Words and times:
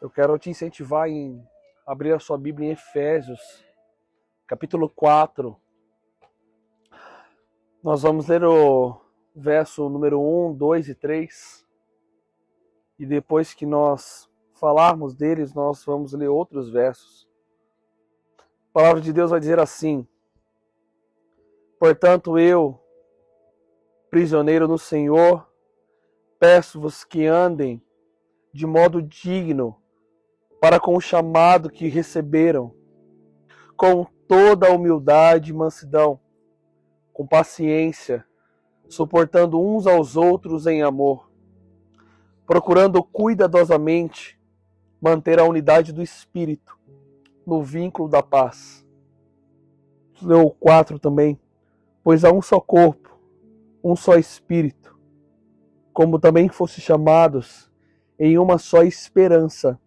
Eu 0.00 0.08
quero 0.08 0.38
te 0.38 0.48
incentivar 0.48 1.10
em 1.10 1.46
abrir 1.86 2.14
a 2.14 2.18
sua 2.18 2.38
Bíblia 2.38 2.68
em 2.68 2.72
Efésios, 2.72 3.38
capítulo 4.46 4.88
4. 4.88 5.54
Nós 7.82 8.00
vamos 8.00 8.26
ler 8.26 8.42
o 8.42 8.98
verso 9.36 9.90
número 9.90 10.18
1, 10.18 10.54
2 10.54 10.88
e 10.88 10.94
3. 10.94 11.66
E 12.98 13.04
depois 13.04 13.52
que 13.52 13.66
nós 13.66 14.26
falarmos 14.54 15.14
deles, 15.14 15.52
nós 15.52 15.84
vamos 15.84 16.14
ler 16.14 16.28
outros 16.28 16.70
versos. 16.70 17.28
A 18.38 18.72
palavra 18.72 19.02
de 19.02 19.12
Deus 19.12 19.30
vai 19.30 19.38
dizer 19.38 19.58
assim: 19.58 20.08
Portanto, 21.78 22.38
eu, 22.38 22.82
prisioneiro 24.08 24.66
no 24.66 24.78
Senhor, 24.78 25.46
peço-vos 26.38 27.04
que 27.04 27.26
andem 27.26 27.82
de 28.50 28.66
modo 28.66 29.02
digno 29.02 29.76
para 30.60 30.78
com 30.78 30.94
o 30.94 31.00
chamado 31.00 31.70
que 31.70 31.88
receberam, 31.88 32.74
com 33.76 34.06
toda 34.28 34.68
a 34.68 34.72
humildade 34.72 35.50
e 35.50 35.54
mansidão, 35.54 36.20
com 37.12 37.26
paciência, 37.26 38.26
suportando 38.88 39.58
uns 39.58 39.86
aos 39.86 40.16
outros 40.16 40.66
em 40.66 40.82
amor, 40.82 41.30
procurando 42.46 43.02
cuidadosamente 43.02 44.38
manter 45.00 45.40
a 45.40 45.44
unidade 45.44 45.92
do 45.92 46.02
espírito 46.02 46.78
no 47.46 47.62
vínculo 47.62 48.08
da 48.08 48.22
paz. 48.22 48.86
Leu 50.22 50.50
4 50.60 50.98
também. 50.98 51.40
Pois 52.04 52.24
há 52.24 52.32
um 52.32 52.42
só 52.42 52.60
corpo, 52.60 53.18
um 53.82 53.96
só 53.96 54.16
espírito, 54.16 54.98
como 55.92 56.18
também 56.18 56.48
fosse 56.48 56.80
chamados 56.80 57.70
em 58.18 58.38
uma 58.38 58.58
só 58.58 58.82
esperança 58.82 59.80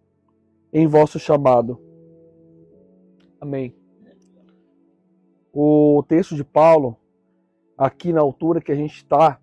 em 0.74 0.88
vosso 0.88 1.20
chamado. 1.20 1.80
Amém. 3.40 3.72
O 5.52 6.02
texto 6.08 6.34
de 6.34 6.42
Paulo, 6.42 6.98
aqui 7.78 8.12
na 8.12 8.20
altura 8.20 8.60
que 8.60 8.72
a 8.72 8.74
gente 8.74 8.96
está, 8.96 9.40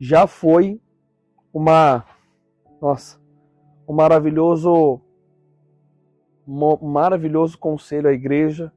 já 0.00 0.26
foi 0.26 0.80
uma, 1.52 2.06
nossa, 2.80 3.20
um 3.86 3.92
maravilhoso, 3.92 4.98
um 6.48 6.88
maravilhoso 6.88 7.58
conselho 7.58 8.08
à 8.08 8.12
igreja 8.14 8.72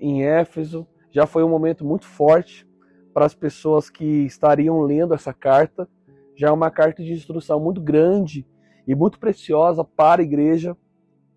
em 0.00 0.24
Éfeso. 0.24 0.84
Já 1.12 1.26
foi 1.26 1.44
um 1.44 1.48
momento 1.48 1.84
muito 1.84 2.06
forte 2.06 2.68
para 3.14 3.24
as 3.24 3.36
pessoas 3.36 3.88
que 3.88 4.26
estariam 4.26 4.80
lendo 4.80 5.14
essa 5.14 5.32
carta. 5.32 5.88
Já 6.34 6.48
é 6.48 6.52
uma 6.52 6.72
carta 6.72 7.04
de 7.04 7.12
instrução 7.12 7.60
muito 7.60 7.80
grande 7.80 8.44
e 8.84 8.96
muito 8.96 9.20
preciosa 9.20 9.84
para 9.84 10.22
a 10.22 10.24
igreja 10.24 10.76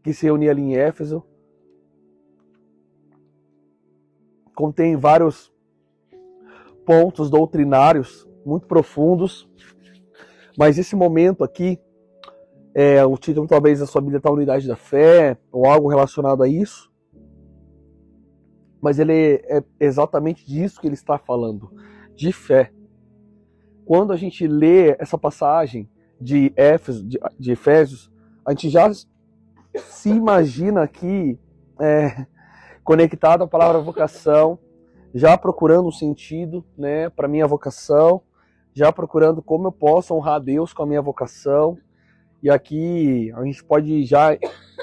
que 0.04 0.14
se 0.14 0.26
reunia 0.26 0.52
ali 0.52 0.62
em 0.62 0.76
Éfeso. 0.76 1.24
Contém 4.56 4.96
vários 4.96 5.52
pontos 6.86 7.30
doutrinários 7.30 8.28
muito 8.46 8.68
profundos, 8.68 9.50
mas 10.58 10.78
esse 10.78 10.96
momento 10.96 11.44
aqui, 11.44 11.80
é, 12.74 13.04
o 13.06 13.18
título 13.18 13.48
talvez 13.48 13.80
da 13.80 13.86
sua 13.86 14.02
Bíblia 14.02 14.18
está 14.18 14.32
Unidade 14.32 14.68
da 14.68 14.76
Fé, 14.76 15.38
ou 15.52 15.66
algo 15.66 15.88
relacionado 15.88 16.44
a 16.44 16.48
isso, 16.48 16.92
mas 18.82 18.98
ele 18.98 19.14
é 19.14 19.64
exatamente 19.80 20.46
disso 20.46 20.82
que 20.82 20.88
ele 20.88 20.96
está 20.96 21.18
falando, 21.18 21.72
de 22.16 22.32
fé. 22.34 22.72
Quando 23.86 24.12
a 24.12 24.18
gente 24.18 24.48
lê 24.48 24.96
essa 25.00 25.18
passagem 25.18 25.90
de, 26.20 26.52
Éfeso, 26.56 27.08
de, 27.08 27.20
de 27.40 27.52
Efésios, 27.52 28.12
a 28.46 28.52
gente 28.52 28.70
já 28.70 28.90
se 29.80 30.10
imagina 30.10 30.84
aqui 30.84 31.40
é, 31.80 32.26
conectado 32.84 33.44
à 33.44 33.48
palavra 33.48 33.80
vocação, 33.80 34.60
já 35.14 35.38
procurando 35.38 35.88
um 35.88 35.92
sentido 35.92 36.66
né, 36.78 37.10
para 37.10 37.28
minha 37.28 37.48
vocação, 37.48 38.22
já 38.74 38.92
procurando 38.92 39.42
como 39.42 39.68
eu 39.68 39.72
posso 39.72 40.14
honrar 40.14 40.36
a 40.36 40.40
Deus 40.40 40.74
com 40.74 40.84
a 40.84 40.86
minha 40.86 41.02
vocação. 41.02 41.78
E 42.42 42.50
aqui 42.50 43.32
a 43.36 43.44
gente 43.44 43.64
pode 43.64 44.04
já 44.04 44.38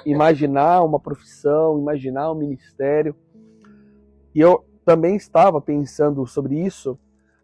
imaginar 0.06 0.82
uma 0.84 1.00
profissão, 1.00 1.78
imaginar 1.78 2.31
um 2.31 2.37
ministério. 2.37 3.16
E 4.34 4.41
eu 4.41 4.65
também 4.84 5.16
estava 5.16 5.60
pensando 5.60 6.26
sobre 6.26 6.60
isso 6.60 6.99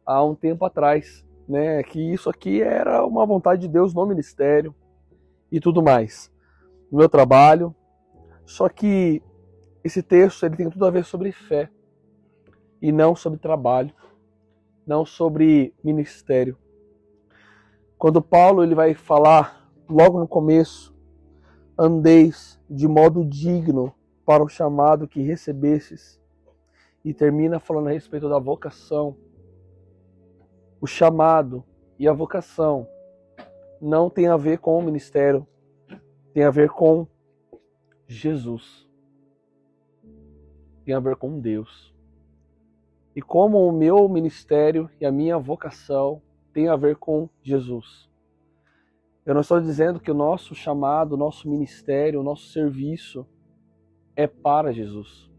há 0.07 0.23
um 0.23 0.35
tempo 0.35 0.65
atrás, 0.65 1.25
né, 1.49 1.83
que 1.83 2.01
isso 2.01 2.31
aqui 2.31 2.63
era 2.63 3.05
uma 3.05 3.27
vontade 3.27 3.63
de 3.63 3.69
Deus 3.69 3.93
no 3.93 4.07
ministério 4.07 4.75
e 5.51 5.61
tudo 5.61 5.83
mais 5.83 6.34
no 6.91 6.99
meu 6.99 7.09
trabalho. 7.09 7.75
Só 8.45 8.69
que 8.69 9.23
esse 9.83 10.03
texto 10.03 10.45
ele 10.45 10.57
tem 10.57 10.71
tudo 10.71 10.87
a 10.87 10.91
ver 10.91 11.05
sobre 11.05 11.33
fé 11.33 11.71
e 12.81 12.93
não 12.93 13.17
sobre 13.17 13.39
trabalho, 13.39 13.93
não 14.87 15.05
sobre 15.05 15.75
ministério. 15.83 16.57
Quando 17.97 18.21
Paulo 18.21 18.63
ele 18.63 18.75
vai 18.75 18.95
falar 18.95 19.71
logo 19.89 20.19
no 20.19 20.29
começo, 20.29 20.95
andeis 21.79 22.61
de 22.69 22.87
modo 22.87 23.25
digno 23.25 23.95
para 24.25 24.43
o 24.43 24.49
chamado 24.49 25.09
que 25.09 25.23
recebestes, 25.23 26.21
e 27.05 27.13
termina 27.13 27.61
falando 27.61 27.89
a 27.89 27.93
respeito 27.93 28.29
da 28.29 28.39
vocação. 28.39 29.15
O 30.81 30.87
chamado 30.87 31.63
e 31.99 32.09
a 32.09 32.13
vocação 32.13 32.89
não 33.81 34.09
tem 34.09 34.27
a 34.27 34.37
ver 34.37 34.59
com 34.59 34.79
o 34.79 34.83
ministério, 34.83 35.47
tem 36.35 36.43
a 36.43 36.51
ver 36.51 36.69
com 36.69 37.07
Jesus. 38.09 38.87
Tem 40.85 40.93
a 40.93 40.99
ver 40.99 41.15
com 41.15 41.39
Deus. 41.39 41.95
E 43.15 43.23
como 43.23 43.65
o 43.65 43.73
meu 43.73 44.09
ministério 44.09 44.91
e 45.01 45.07
a 45.07 45.13
minha 45.13 45.39
vocação 45.39 46.21
tem 46.53 46.67
a 46.67 46.75
ver 46.75 46.97
com 46.97 47.31
Jesus. 47.41 48.11
Eu 49.25 49.33
não 49.33 49.43
estou 49.43 49.61
dizendo 49.61 50.01
que 50.01 50.11
o 50.11 50.15
nosso 50.15 50.57
chamado, 50.57 51.13
o 51.13 51.17
nosso 51.17 51.49
ministério, 51.49 52.21
o 52.21 52.25
nosso 52.25 52.49
serviço 52.49 53.25
é 54.17 54.27
para 54.27 54.73
Jesus. 54.73 55.31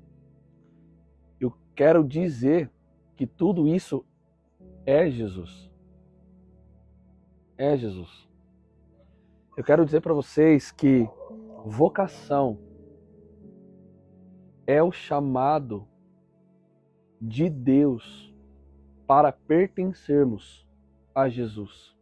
Eu 1.41 1.53
quero 1.75 2.05
dizer 2.05 2.71
que 3.17 3.27
tudo 3.27 3.67
isso 3.67 4.05
é 4.85 5.09
Jesus. 5.11 5.69
É 7.57 7.75
Jesus. 7.75 8.24
Eu 9.57 9.63
quero 9.63 9.85
dizer 9.85 10.01
para 10.01 10.13
vocês 10.13 10.69
que 10.69 11.09
vocação 11.63 12.59
é 14.67 14.83
o 14.83 14.91
chamado 14.91 15.87
de 17.21 17.49
Deus 17.49 18.35
para 19.07 19.31
pertencermos 19.31 20.67
a 21.13 21.29
Jesus. 21.29 21.95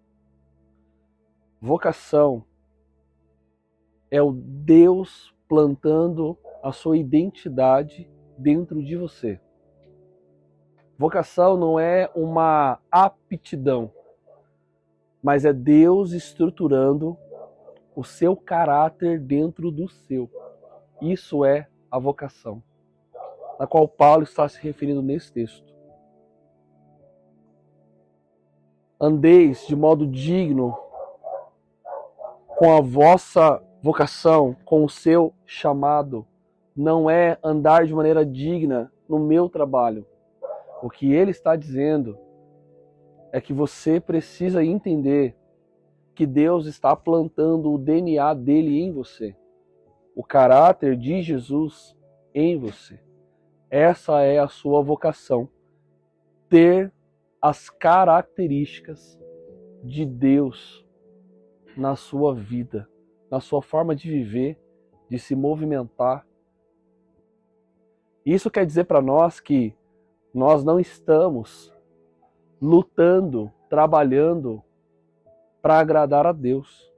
Vocação 1.62 2.44
é 4.10 4.20
o 4.20 4.32
Deus 4.32 5.32
plantando 5.48 6.36
a 6.64 6.72
sua 6.72 6.98
identidade 6.98 8.10
dentro 8.36 8.84
de 8.84 8.98
você. 8.98 9.40
Vocação 10.98 11.56
não 11.56 11.80
é 11.80 12.10
uma 12.16 12.80
aptidão, 12.90 13.92
mas 15.22 15.46
é 15.46 15.54
Deus 15.54 16.14
estruturando 16.14 17.16
o 17.96 18.04
seu 18.04 18.36
caráter 18.36 19.20
dentro 19.20 19.72
do 19.72 19.88
seu. 19.88 20.30
Isso 21.02 21.44
é 21.44 21.68
a 21.92 22.00
vocação, 22.00 22.62
a 23.60 23.68
qual 23.68 23.88
Paulo 23.88 24.24
está 24.24 24.48
se 24.48 24.62
referindo 24.62 25.02
nesse 25.02 25.32
texto. 25.32 25.74
Andeis 29.00 29.68
de 29.68 29.76
modo 29.76 30.08
digno 30.08 30.78
com 32.58 32.72
a 32.72 32.80
vossa 32.80 33.62
vocação, 33.82 34.56
com 34.64 34.86
o 34.86 34.90
seu 34.90 35.34
chamado. 35.46 36.26
Não 36.76 37.10
é 37.10 37.38
andar 37.44 37.86
de 37.86 37.94
maneira 37.94 38.26
digna 38.26 38.92
no 39.08 39.20
meu 39.20 39.50
trabalho. 39.50 40.06
O 40.82 40.90
que 40.90 41.14
ele 41.14 41.32
está 41.32 41.56
dizendo 41.56 42.18
é 43.32 43.42
que 43.42 43.52
você 43.52 44.00
precisa 44.00 44.64
entender 44.64 45.36
que 46.14 46.26
Deus 46.26 46.66
está 46.68 46.96
plantando 46.96 47.72
o 47.72 47.78
DNA 47.78 48.34
dele 48.34 48.80
em 48.80 48.92
você, 48.92 49.36
o 50.16 50.24
caráter 50.24 50.96
de 50.96 51.22
Jesus 51.22 51.98
em 52.34 52.58
você. 52.58 53.00
Essa 53.70 54.22
é 54.22 54.38
a 54.38 54.48
sua 54.48 54.84
vocação. 54.84 55.50
Ter 56.48 56.94
as 57.42 57.70
características 57.70 59.20
de 59.84 60.06
Deus 60.06 60.86
na 61.76 61.96
sua 61.96 62.34
vida, 62.36 62.88
na 63.30 63.40
sua 63.40 63.62
forma 63.62 63.96
de 63.96 64.10
viver, 64.10 64.60
de 65.10 65.18
se 65.18 65.36
movimentar. 65.36 66.26
Isso 68.26 68.52
quer 68.52 68.66
dizer 68.66 68.86
para 68.86 69.02
nós 69.02 69.40
que 69.40 69.76
nós 70.34 70.64
não 70.64 70.80
estamos 70.80 71.74
lutando, 72.62 73.52
trabalhando 73.70 74.64
para 75.64 75.80
agradar 75.80 76.28
a 76.28 76.34
Deus. 76.34 76.92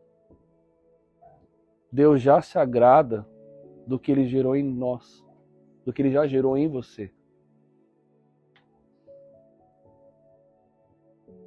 Deus 1.91 2.19
já 2.19 2.41
se 2.41 2.57
agrada 2.57 3.23
do 3.85 3.99
que 3.99 4.11
ele 4.11 4.25
gerou 4.25 4.55
em 4.55 4.63
nós, 4.63 5.23
do 5.85 5.93
que 5.93 6.01
ele 6.01 6.09
já 6.09 6.25
gerou 6.25 6.57
em 6.57 6.67
você. 6.67 7.13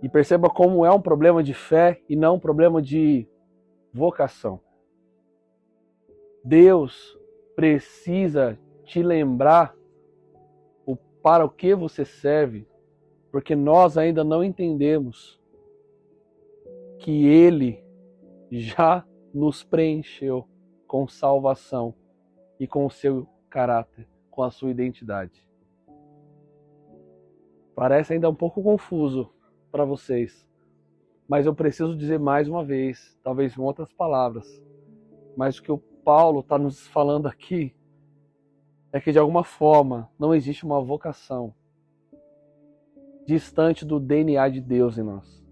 E 0.00 0.08
perceba 0.08 0.48
como 0.48 0.86
é 0.86 0.92
um 0.92 1.00
problema 1.00 1.42
de 1.42 1.52
fé 1.52 2.00
e 2.08 2.14
não 2.14 2.36
um 2.36 2.40
problema 2.40 2.80
de 2.80 3.28
vocação. 3.92 4.60
Deus 6.44 7.18
precisa 7.56 8.56
te 8.84 9.02
lembrar 9.02 9.74
o 10.86 10.94
para 10.94 11.44
o 11.44 11.50
que 11.50 11.74
você 11.74 12.04
serve, 12.04 12.64
porque 13.32 13.56
nós 13.56 13.98
ainda 13.98 14.22
não 14.22 14.44
entendemos 14.44 15.38
que 16.98 17.26
ele 17.26 17.82
já 18.50 19.04
nos 19.32 19.62
preencheu 19.62 20.48
com 20.86 21.06
salvação 21.06 21.94
e 22.58 22.66
com 22.66 22.86
o 22.86 22.90
seu 22.90 23.26
caráter, 23.48 24.08
com 24.30 24.42
a 24.42 24.50
sua 24.50 24.70
identidade. 24.70 25.46
Parece 27.74 28.14
ainda 28.14 28.28
um 28.28 28.34
pouco 28.34 28.62
confuso 28.62 29.32
para 29.70 29.84
vocês, 29.84 30.46
mas 31.28 31.46
eu 31.46 31.54
preciso 31.54 31.96
dizer 31.96 32.18
mais 32.18 32.48
uma 32.48 32.64
vez, 32.64 33.16
talvez 33.22 33.54
com 33.54 33.62
outras 33.62 33.92
palavras, 33.92 34.60
mas 35.36 35.58
o 35.58 35.62
que 35.62 35.70
o 35.70 35.78
Paulo 35.78 36.40
está 36.40 36.58
nos 36.58 36.86
falando 36.88 37.28
aqui 37.28 37.74
é 38.92 39.00
que 39.00 39.12
de 39.12 39.18
alguma 39.18 39.44
forma 39.44 40.10
não 40.18 40.34
existe 40.34 40.64
uma 40.64 40.80
vocação 40.80 41.54
distante 43.26 43.84
do 43.84 44.00
DNA 44.00 44.48
de 44.48 44.60
Deus 44.60 44.96
em 44.96 45.02
nós. 45.02 45.46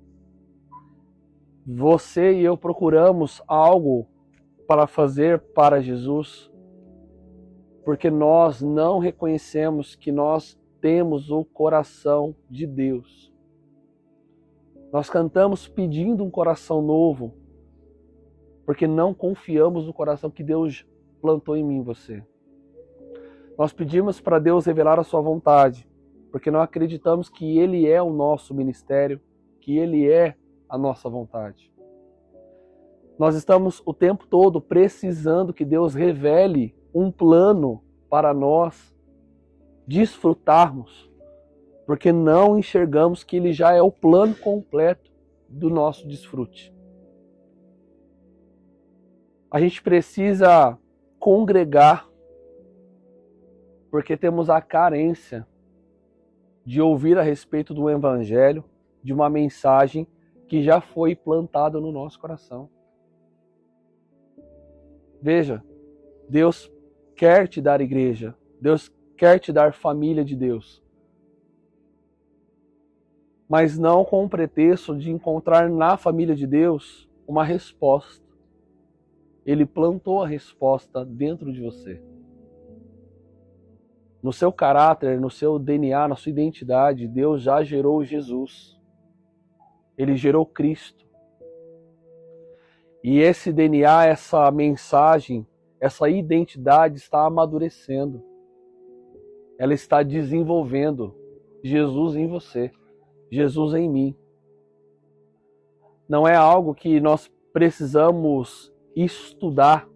Você 1.68 2.32
e 2.32 2.44
eu 2.44 2.56
procuramos 2.56 3.42
algo 3.48 4.06
para 4.68 4.86
fazer 4.86 5.40
para 5.40 5.82
Jesus, 5.82 6.48
porque 7.84 8.08
nós 8.08 8.62
não 8.62 9.00
reconhecemos 9.00 9.96
que 9.96 10.12
nós 10.12 10.56
temos 10.80 11.28
o 11.28 11.44
coração 11.44 12.36
de 12.48 12.68
Deus. 12.68 13.34
Nós 14.92 15.10
cantamos 15.10 15.66
pedindo 15.66 16.22
um 16.22 16.30
coração 16.30 16.80
novo, 16.80 17.34
porque 18.64 18.86
não 18.86 19.12
confiamos 19.12 19.86
no 19.86 19.92
coração 19.92 20.30
que 20.30 20.44
Deus 20.44 20.86
plantou 21.20 21.56
em 21.56 21.64
mim 21.64 21.82
você. 21.82 22.22
Nós 23.58 23.72
pedimos 23.72 24.20
para 24.20 24.38
Deus 24.38 24.66
revelar 24.66 25.00
a 25.00 25.04
sua 25.04 25.20
vontade, 25.20 25.88
porque 26.30 26.48
não 26.48 26.60
acreditamos 26.60 27.28
que 27.28 27.58
Ele 27.58 27.88
é 27.88 28.00
o 28.00 28.12
nosso 28.12 28.54
ministério, 28.54 29.20
que 29.60 29.76
Ele 29.76 30.08
é 30.08 30.36
a 30.68 30.76
nossa 30.76 31.08
vontade. 31.08 31.72
Nós 33.18 33.34
estamos 33.34 33.82
o 33.86 33.94
tempo 33.94 34.26
todo 34.26 34.60
precisando 34.60 35.54
que 35.54 35.64
Deus 35.64 35.94
revele 35.94 36.74
um 36.94 37.10
plano 37.10 37.82
para 38.10 38.34
nós 38.34 38.94
desfrutarmos, 39.86 41.10
porque 41.86 42.12
não 42.12 42.58
enxergamos 42.58 43.24
que 43.24 43.36
Ele 43.36 43.52
já 43.52 43.72
é 43.72 43.80
o 43.80 43.90
plano 43.90 44.34
completo 44.34 45.10
do 45.48 45.70
nosso 45.70 46.06
desfrute. 46.06 46.74
A 49.50 49.60
gente 49.60 49.82
precisa 49.82 50.76
congregar, 51.18 52.06
porque 53.90 54.16
temos 54.16 54.50
a 54.50 54.60
carência 54.60 55.46
de 56.64 56.82
ouvir 56.82 57.16
a 57.16 57.22
respeito 57.22 57.72
do 57.72 57.88
Evangelho, 57.88 58.64
de 59.02 59.12
uma 59.12 59.30
mensagem 59.30 60.06
que 60.48 60.62
já 60.62 60.80
foi 60.80 61.14
plantada 61.14 61.80
no 61.80 61.90
nosso 61.90 62.18
coração. 62.20 62.68
Veja, 65.20 65.62
Deus 66.28 66.70
quer 67.16 67.48
te 67.48 67.60
dar 67.60 67.80
igreja, 67.80 68.36
Deus 68.60 68.92
quer 69.16 69.38
te 69.38 69.52
dar 69.52 69.72
família 69.72 70.24
de 70.24 70.36
Deus. 70.36 70.82
Mas 73.48 73.78
não 73.78 74.04
com 74.04 74.24
o 74.24 74.28
pretexto 74.28 74.96
de 74.96 75.10
encontrar 75.10 75.70
na 75.70 75.96
família 75.96 76.34
de 76.34 76.46
Deus 76.46 77.08
uma 77.26 77.44
resposta. 77.44 78.24
Ele 79.44 79.64
plantou 79.64 80.22
a 80.22 80.26
resposta 80.26 81.04
dentro 81.04 81.52
de 81.52 81.60
você. 81.60 82.02
No 84.22 84.32
seu 84.32 84.52
caráter, 84.52 85.20
no 85.20 85.30
seu 85.30 85.58
DNA, 85.58 86.08
na 86.08 86.16
sua 86.16 86.30
identidade, 86.30 87.06
Deus 87.06 87.42
já 87.42 87.62
gerou 87.62 88.02
Jesus. 88.02 88.75
Ele 89.96 90.16
gerou 90.16 90.44
Cristo. 90.44 91.06
E 93.02 93.20
esse 93.20 93.52
DNA, 93.52 94.06
essa 94.06 94.50
mensagem, 94.50 95.46
essa 95.80 96.08
identidade 96.08 96.96
está 96.96 97.24
amadurecendo. 97.24 98.22
Ela 99.58 99.74
está 99.74 100.02
desenvolvendo 100.02 101.14
Jesus 101.62 102.16
em 102.16 102.26
você, 102.26 102.70
Jesus 103.30 103.74
em 103.74 103.88
mim. 103.88 104.16
Não 106.08 106.26
é 106.26 106.34
algo 106.34 106.74
que 106.74 107.00
nós 107.00 107.30
precisamos 107.52 108.72
estudar, 108.94 109.88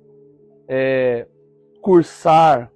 é, 0.66 1.26
cursar, 1.80 2.72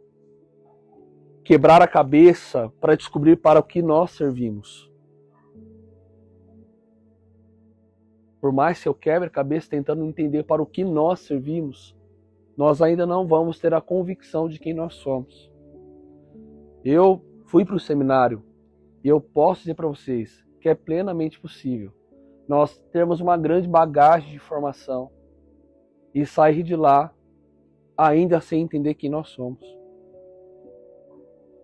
quebrar 1.44 1.82
a 1.82 1.86
cabeça 1.86 2.72
para 2.80 2.96
descobrir 2.96 3.36
para 3.36 3.60
o 3.60 3.62
que 3.62 3.82
nós 3.82 4.12
servimos. 4.12 4.90
Por 8.44 8.52
mais 8.52 8.82
que 8.82 8.86
eu 8.86 8.92
quebre 8.92 9.28
a 9.28 9.30
cabeça 9.30 9.70
tentando 9.70 10.04
entender 10.04 10.42
para 10.42 10.60
o 10.60 10.66
que 10.66 10.84
nós 10.84 11.20
servimos, 11.20 11.96
nós 12.54 12.82
ainda 12.82 13.06
não 13.06 13.26
vamos 13.26 13.58
ter 13.58 13.72
a 13.72 13.80
convicção 13.80 14.50
de 14.50 14.58
quem 14.58 14.74
nós 14.74 14.96
somos. 14.96 15.50
Eu 16.84 17.24
fui 17.46 17.64
para 17.64 17.74
o 17.74 17.80
seminário 17.80 18.44
e 19.02 19.08
eu 19.08 19.18
posso 19.18 19.62
dizer 19.62 19.72
para 19.72 19.88
vocês 19.88 20.44
que 20.60 20.68
é 20.68 20.74
plenamente 20.74 21.40
possível 21.40 21.90
nós 22.46 22.76
termos 22.92 23.18
uma 23.18 23.34
grande 23.38 23.66
bagagem 23.66 24.32
de 24.32 24.36
informação 24.36 25.10
e 26.14 26.26
sair 26.26 26.62
de 26.62 26.76
lá 26.76 27.14
ainda 27.96 28.42
sem 28.42 28.60
entender 28.60 28.92
quem 28.92 29.08
nós 29.08 29.30
somos. 29.30 29.64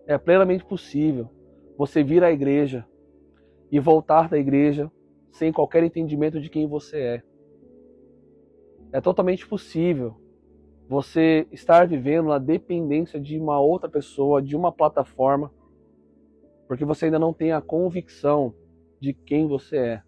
É 0.07 0.17
plenamente 0.17 0.65
possível 0.65 1.29
você 1.77 2.03
vir 2.03 2.23
à 2.23 2.31
igreja 2.31 2.83
e 3.71 3.79
voltar 3.79 4.27
da 4.27 4.39
igreja 4.39 4.91
sem 5.31 5.51
qualquer 5.51 5.83
entendimento 5.83 6.39
de 6.39 6.49
quem 6.49 6.67
você 6.67 6.97
é. 6.97 7.23
É 8.91 9.01
totalmente 9.01 9.47
possível 9.47 10.19
você 10.87 11.47
estar 11.51 11.87
vivendo 11.87 12.27
na 12.27 12.37
dependência 12.37 13.19
de 13.19 13.39
uma 13.39 13.59
outra 13.59 13.89
pessoa, 13.89 14.41
de 14.41 14.55
uma 14.55 14.71
plataforma, 14.71 15.51
porque 16.67 16.83
você 16.83 17.05
ainda 17.05 17.17
não 17.17 17.33
tem 17.33 17.53
a 17.53 17.61
convicção 17.61 18.53
de 18.99 19.13
quem 19.13 19.47
você 19.47 19.77
é. 19.77 20.03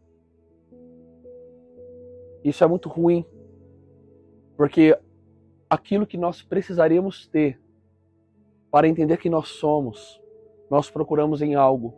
Isso 2.43 2.61
é 2.63 2.67
muito 2.67 2.89
ruim, 2.89 3.25
porque 4.57 4.97
aquilo 5.69 6.05
que 6.05 6.17
nós 6.17 6.41
precisaríamos 6.41 7.25
ter 7.27 7.61
para 8.69 8.87
entender 8.87 9.17
que 9.17 9.29
nós 9.29 9.47
somos, 9.47 10.21
nós 10.69 10.91
procuramos 10.91 11.41
em 11.41 11.55
algo, 11.55 11.93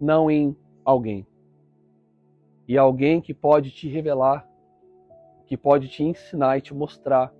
não 0.00 0.30
em 0.30 0.56
alguém 0.82 1.26
e 2.66 2.78
alguém 2.78 3.20
que 3.20 3.34
pode 3.34 3.70
te 3.70 3.88
revelar, 3.88 4.46
que 5.46 5.56
pode 5.56 5.88
te 5.88 6.02
ensinar 6.02 6.58
e 6.58 6.60
te 6.60 6.72
mostrar 6.74 7.32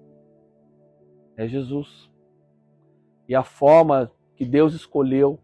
é 1.37 1.47
Jesus. 1.47 2.11
E 3.29 3.35
a 3.35 3.43
forma 3.43 4.13
que 4.37 4.45
Deus 4.45 4.75
escolheu 4.75 5.39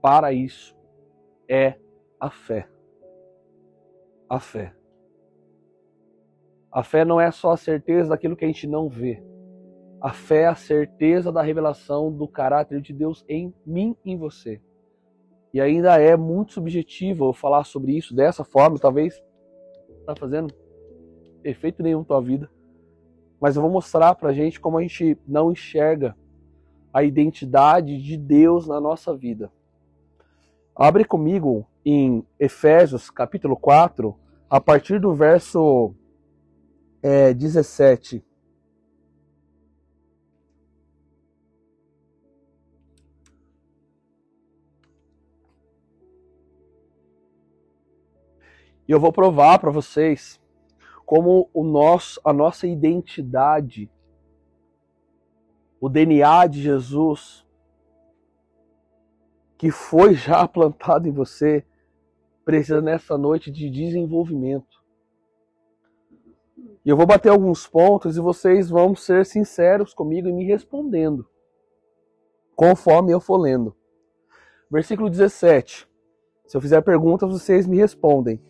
para 0.00 0.32
isso 0.32 0.76
é 1.48 1.78
a 2.18 2.30
fé. 2.30 2.68
A 4.28 4.40
fé. 4.40 4.74
A 6.72 6.82
fé 6.82 7.04
não 7.04 7.20
é 7.20 7.30
só 7.30 7.52
a 7.52 7.56
certeza 7.56 8.10
daquilo 8.10 8.36
que 8.36 8.44
a 8.44 8.48
gente 8.48 8.66
não 8.66 8.88
vê. 8.88 9.22
A 10.00 10.12
fé 10.12 10.42
é 10.42 10.46
a 10.46 10.54
certeza 10.54 11.30
da 11.30 11.42
revelação 11.42 12.12
do 12.12 12.26
caráter 12.26 12.80
de 12.80 12.92
Deus 12.92 13.24
em 13.28 13.54
mim 13.64 13.96
e 14.04 14.12
em 14.12 14.18
você. 14.18 14.60
E 15.54 15.60
ainda 15.60 16.00
é 16.00 16.16
muito 16.16 16.52
subjetivo 16.52 17.26
eu 17.26 17.32
falar 17.32 17.62
sobre 17.62 17.96
isso 17.96 18.12
dessa 18.12 18.42
forma, 18.42 18.76
talvez 18.76 19.22
tá 20.04 20.12
fazendo 20.16 20.52
efeito 21.44 21.80
nenhum 21.80 22.00
na 22.00 22.04
tua 22.04 22.20
vida. 22.20 22.50
Mas 23.40 23.54
eu 23.54 23.62
vou 23.62 23.70
mostrar 23.70 24.16
pra 24.16 24.32
gente 24.32 24.60
como 24.60 24.78
a 24.78 24.82
gente 24.82 25.16
não 25.24 25.52
enxerga 25.52 26.16
a 26.92 27.04
identidade 27.04 28.02
de 28.02 28.16
Deus 28.16 28.66
na 28.66 28.80
nossa 28.80 29.16
vida. 29.16 29.48
Abre 30.74 31.04
comigo 31.04 31.64
em 31.84 32.26
Efésios 32.36 33.08
capítulo 33.08 33.56
4, 33.56 34.12
a 34.50 34.60
partir 34.60 34.98
do 34.98 35.14
verso 35.14 35.94
é, 37.00 37.32
17. 37.32 38.24
E 48.86 48.92
eu 48.92 49.00
vou 49.00 49.12
provar 49.12 49.58
para 49.58 49.70
vocês 49.70 50.40
como 51.04 51.48
o 51.52 51.62
nosso, 51.62 52.20
a 52.24 52.32
nossa 52.32 52.66
identidade, 52.66 53.90
o 55.80 55.88
DNA 55.88 56.46
de 56.46 56.62
Jesus, 56.62 57.46
que 59.56 59.70
foi 59.70 60.14
já 60.14 60.46
plantado 60.48 61.08
em 61.08 61.12
você, 61.12 61.64
precisa 62.44 62.80
nessa 62.80 63.16
noite 63.16 63.50
de 63.50 63.70
desenvolvimento. 63.70 64.82
E 66.84 66.90
eu 66.90 66.96
vou 66.96 67.06
bater 67.06 67.30
alguns 67.30 67.66
pontos 67.66 68.16
e 68.16 68.20
vocês 68.20 68.68
vão 68.68 68.94
ser 68.94 69.24
sinceros 69.24 69.94
comigo 69.94 70.28
e 70.28 70.32
me 70.32 70.44
respondendo, 70.44 71.26
conforme 72.54 73.12
eu 73.12 73.20
for 73.20 73.38
lendo. 73.38 73.74
Versículo 74.70 75.08
17. 75.08 75.88
Se 76.46 76.56
eu 76.56 76.60
fizer 76.60 76.82
perguntas, 76.82 77.30
vocês 77.30 77.66
me 77.66 77.78
respondem. 77.78 78.40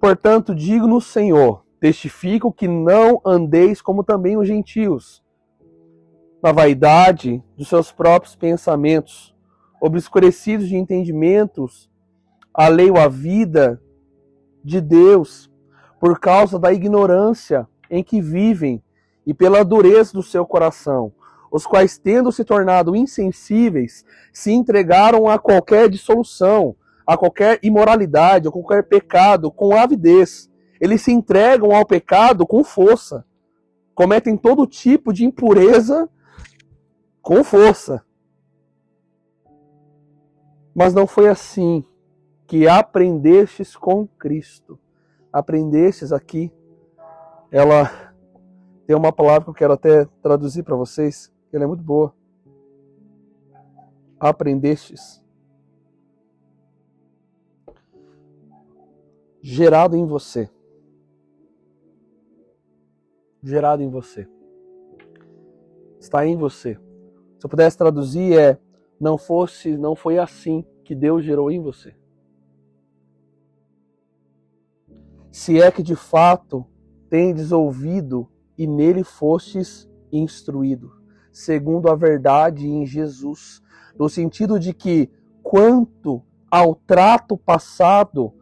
Portanto, 0.00 0.54
digo 0.54 0.86
no 0.86 1.00
Senhor, 1.00 1.64
testifico 1.80 2.52
que 2.52 2.68
não 2.68 3.20
andeis 3.24 3.80
como 3.80 4.04
também 4.04 4.36
os 4.36 4.46
gentios, 4.46 5.24
na 6.42 6.52
vaidade 6.52 7.42
dos 7.56 7.68
seus 7.68 7.90
próprios 7.90 8.36
pensamentos, 8.36 9.34
obscurecidos 9.80 10.68
de 10.68 10.76
entendimentos, 10.76 11.90
alheio 12.52 12.96
à 12.96 13.08
vida 13.08 13.80
de 14.62 14.80
Deus, 14.80 15.50
por 16.00 16.18
causa 16.20 16.58
da 16.58 16.72
ignorância 16.72 17.66
em 17.90 18.02
que 18.02 18.20
vivem 18.20 18.82
e 19.26 19.34
pela 19.34 19.64
dureza 19.64 20.12
do 20.12 20.22
seu 20.22 20.46
coração, 20.46 21.12
os 21.50 21.66
quais, 21.66 21.98
tendo 21.98 22.30
se 22.30 22.44
tornado 22.44 22.94
insensíveis, 22.94 24.04
se 24.32 24.52
entregaram 24.52 25.28
a 25.28 25.38
qualquer 25.38 25.88
dissolução, 25.88 26.76
a 27.06 27.16
qualquer 27.16 27.60
imoralidade, 27.62 28.48
a 28.48 28.50
qualquer 28.50 28.82
pecado 28.82 29.50
com 29.50 29.76
avidez. 29.76 30.50
Eles 30.80 31.02
se 31.02 31.12
entregam 31.12 31.74
ao 31.74 31.86
pecado 31.86 32.46
com 32.46 32.64
força. 32.64 33.24
Cometem 33.94 34.36
todo 34.36 34.66
tipo 34.66 35.12
de 35.12 35.24
impureza 35.24 36.08
com 37.22 37.42
força. 37.44 38.04
Mas 40.74 40.92
não 40.92 41.06
foi 41.06 41.28
assim 41.28 41.84
que 42.46 42.68
aprendestes 42.68 43.76
com 43.76 44.06
Cristo. 44.06 44.78
Aprendestes 45.32 46.12
aqui, 46.12 46.52
ela 47.50 48.12
tem 48.86 48.94
uma 48.94 49.12
palavra 49.12 49.44
que 49.44 49.50
eu 49.50 49.54
quero 49.54 49.72
até 49.72 50.04
traduzir 50.22 50.62
para 50.62 50.76
vocês, 50.76 51.32
ela 51.52 51.64
é 51.64 51.66
muito 51.66 51.82
boa. 51.82 52.14
Aprendestes. 54.20 55.25
Gerado 59.48 59.96
em 59.96 60.04
você. 60.04 60.50
Gerado 63.40 63.80
em 63.80 63.88
você. 63.88 64.28
Está 66.00 66.26
em 66.26 66.36
você. 66.36 66.74
Se 67.38 67.46
eu 67.46 67.48
pudesse 67.48 67.78
traduzir 67.78 68.36
é 68.36 68.58
não 68.98 69.16
fosse, 69.16 69.76
não 69.76 69.94
foi 69.94 70.18
assim 70.18 70.64
que 70.82 70.96
Deus 70.96 71.24
gerou 71.24 71.48
em 71.48 71.62
você. 71.62 71.94
Se 75.30 75.62
é 75.62 75.70
que 75.70 75.80
de 75.84 75.94
fato 75.94 76.66
tendes 77.08 77.52
ouvido 77.52 78.28
e 78.58 78.66
nele 78.66 79.04
fostes 79.04 79.88
instruído, 80.10 80.90
segundo 81.30 81.88
a 81.88 81.94
verdade 81.94 82.66
em 82.66 82.84
Jesus, 82.84 83.62
no 83.96 84.08
sentido 84.08 84.58
de 84.58 84.74
que 84.74 85.08
quanto 85.40 86.20
ao 86.50 86.74
trato 86.74 87.38
passado, 87.38 88.34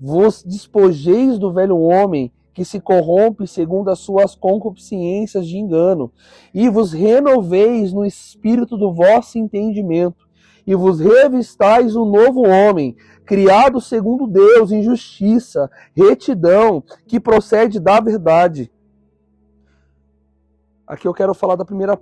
vos 0.00 0.42
despojeis 0.42 1.38
do 1.38 1.52
velho 1.52 1.78
homem 1.78 2.32
que 2.52 2.64
se 2.64 2.80
corrompe 2.80 3.46
segundo 3.46 3.90
as 3.90 4.00
suas 4.00 4.34
concupiscências 4.34 5.46
de 5.46 5.56
engano, 5.56 6.12
e 6.52 6.68
vos 6.68 6.92
renoveis 6.92 7.92
no 7.92 8.04
espírito 8.04 8.76
do 8.76 8.92
vosso 8.92 9.38
entendimento, 9.38 10.28
e 10.66 10.74
vos 10.74 11.00
revistais 11.00 11.94
o 11.94 12.04
novo 12.04 12.42
homem, 12.46 12.96
criado 13.24 13.80
segundo 13.80 14.26
Deus 14.26 14.72
em 14.72 14.82
justiça, 14.82 15.70
retidão, 15.94 16.82
que 17.06 17.20
procede 17.20 17.78
da 17.78 18.00
verdade. 18.00 18.70
Aqui 20.86 21.06
eu 21.06 21.14
quero 21.14 21.32
falar 21.34 21.56
da 21.56 21.64
primeira 21.64 22.00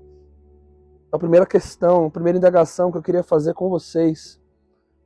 a 1.11 1.19
primeira 1.19 1.47
questão, 1.47 2.07
a 2.07 2.11
primeira 2.11 2.37
indagação 2.37 2.91
que 2.91 2.99
eu 2.99 3.03
queria 3.03 3.23
fazer 3.23 3.55
com 3.55 3.71
vocês, 3.71 4.39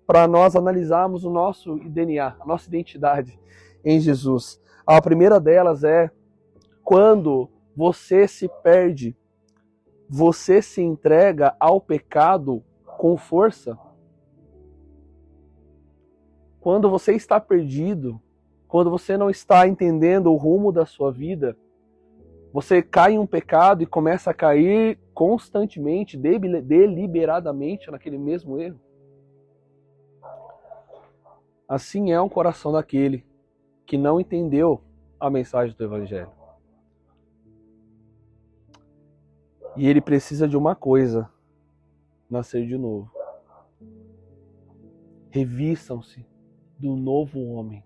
para 0.06 0.26
nós 0.26 0.56
analisarmos 0.56 1.24
o 1.24 1.30
nosso 1.30 1.76
DNA, 1.76 2.36
a 2.40 2.46
nossa 2.46 2.68
identidade 2.68 3.38
em 3.84 4.00
Jesus. 4.00 4.60
A 4.86 5.00
primeira 5.00 5.40
delas 5.40 5.84
é 5.84 6.10
quando 6.82 7.48
você 7.76 8.26
se 8.26 8.48
perde, 8.62 9.16
você 10.08 10.60
se 10.60 10.82
entrega 10.82 11.54
ao 11.58 11.80
pecado 11.80 12.62
com 12.98 13.16
força. 13.16 13.78
Quando 16.60 16.90
você 16.90 17.14
está 17.14 17.40
perdido, 17.40 18.20
quando 18.68 18.90
você 18.90 19.16
não 19.16 19.30
está 19.30 19.66
entendendo 19.66 20.32
o 20.32 20.36
rumo 20.36 20.70
da 20.70 20.84
sua 20.84 21.10
vida, 21.10 21.56
você 22.52 22.82
cai 22.82 23.14
em 23.14 23.18
um 23.18 23.26
pecado 23.26 23.82
e 23.82 23.86
começa 23.86 24.30
a 24.30 24.34
cair 24.34 24.98
constantemente, 25.14 26.16
deliberadamente 26.16 27.90
naquele 27.90 28.18
mesmo 28.18 28.60
erro. 28.60 28.78
Assim 31.72 32.12
é 32.12 32.20
o 32.20 32.28
coração 32.28 32.70
daquele 32.70 33.24
que 33.86 33.96
não 33.96 34.20
entendeu 34.20 34.84
a 35.18 35.30
mensagem 35.30 35.74
do 35.74 35.82
Evangelho. 35.82 36.30
E 39.74 39.88
ele 39.88 40.02
precisa 40.02 40.46
de 40.46 40.54
uma 40.54 40.76
coisa: 40.76 41.30
nascer 42.28 42.66
de 42.66 42.76
novo. 42.76 43.10
Revistam-se 45.30 46.26
do 46.78 46.94
novo 46.94 47.42
homem 47.42 47.82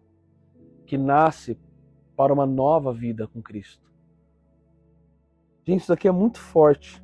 que 0.84 0.98
nasce 0.98 1.56
para 2.16 2.32
uma 2.32 2.44
nova 2.44 2.92
vida 2.92 3.28
com 3.28 3.40
Cristo. 3.40 3.88
Gente, 5.64 5.82
isso 5.82 5.92
aqui 5.92 6.08
é 6.08 6.12
muito 6.12 6.40
forte. 6.40 7.00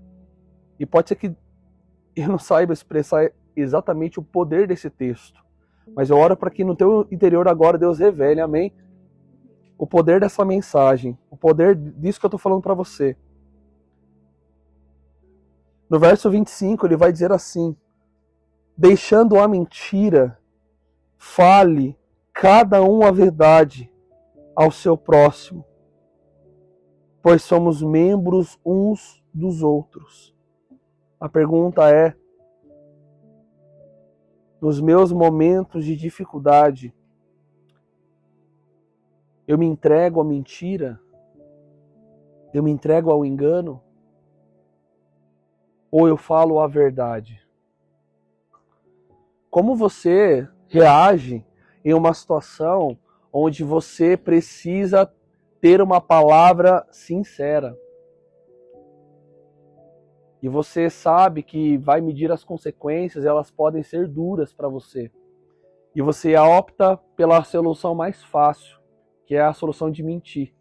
E 0.80 0.84
pode 0.84 1.10
ser 1.10 1.14
que 1.14 1.32
eu 2.16 2.26
não 2.26 2.40
saiba 2.40 2.72
expressar 2.72 3.30
exatamente 3.54 4.18
o 4.18 4.22
poder 4.24 4.66
desse 4.66 4.90
texto. 4.90 5.40
Mas 5.94 6.10
eu 6.10 6.16
oro 6.16 6.36
para 6.36 6.50
que 6.50 6.64
no 6.64 6.76
teu 6.76 7.06
interior 7.10 7.48
agora 7.48 7.78
Deus 7.78 7.98
revele, 7.98 8.40
amém? 8.40 8.72
O 9.76 9.86
poder 9.86 10.20
dessa 10.20 10.44
mensagem, 10.44 11.18
o 11.30 11.36
poder 11.36 11.74
disso 11.74 12.20
que 12.20 12.26
eu 12.26 12.28
estou 12.28 12.38
falando 12.38 12.62
para 12.62 12.74
você. 12.74 13.16
No 15.90 15.98
verso 15.98 16.30
25 16.30 16.86
ele 16.86 16.96
vai 16.96 17.12
dizer 17.12 17.32
assim: 17.32 17.76
Deixando 18.76 19.38
a 19.38 19.46
mentira, 19.46 20.38
fale 21.18 21.98
cada 22.32 22.82
um 22.82 23.02
a 23.02 23.10
verdade 23.10 23.92
ao 24.56 24.70
seu 24.70 24.96
próximo, 24.96 25.64
pois 27.22 27.42
somos 27.42 27.82
membros 27.82 28.58
uns 28.64 29.22
dos 29.34 29.62
outros. 29.62 30.34
A 31.20 31.28
pergunta 31.28 31.90
é: 31.90 32.16
nos 34.62 34.80
meus 34.80 35.10
momentos 35.10 35.84
de 35.84 35.96
dificuldade, 35.96 36.94
eu 39.44 39.58
me 39.58 39.66
entrego 39.66 40.20
à 40.20 40.24
mentira? 40.24 41.00
Eu 42.54 42.62
me 42.62 42.70
entrego 42.70 43.10
ao 43.10 43.26
engano? 43.26 43.82
Ou 45.90 46.06
eu 46.06 46.16
falo 46.16 46.60
a 46.60 46.68
verdade? 46.68 47.42
Como 49.50 49.74
você 49.74 50.48
reage 50.68 51.44
em 51.84 51.92
uma 51.92 52.14
situação 52.14 52.96
onde 53.32 53.64
você 53.64 54.16
precisa 54.16 55.12
ter 55.60 55.82
uma 55.82 56.00
palavra 56.00 56.86
sincera? 56.92 57.76
E 60.42 60.48
você 60.48 60.90
sabe 60.90 61.40
que 61.40 61.78
vai 61.78 62.00
medir 62.00 62.32
as 62.32 62.42
consequências, 62.42 63.24
elas 63.24 63.48
podem 63.48 63.80
ser 63.84 64.08
duras 64.08 64.52
para 64.52 64.68
você. 64.68 65.08
E 65.94 66.02
você 66.02 66.36
opta 66.36 66.96
pela 67.14 67.44
solução 67.44 67.94
mais 67.94 68.24
fácil, 68.24 68.80
que 69.24 69.36
é 69.36 69.40
a 69.40 69.52
solução 69.52 69.88
de 69.88 70.02
mentir. 70.02 70.52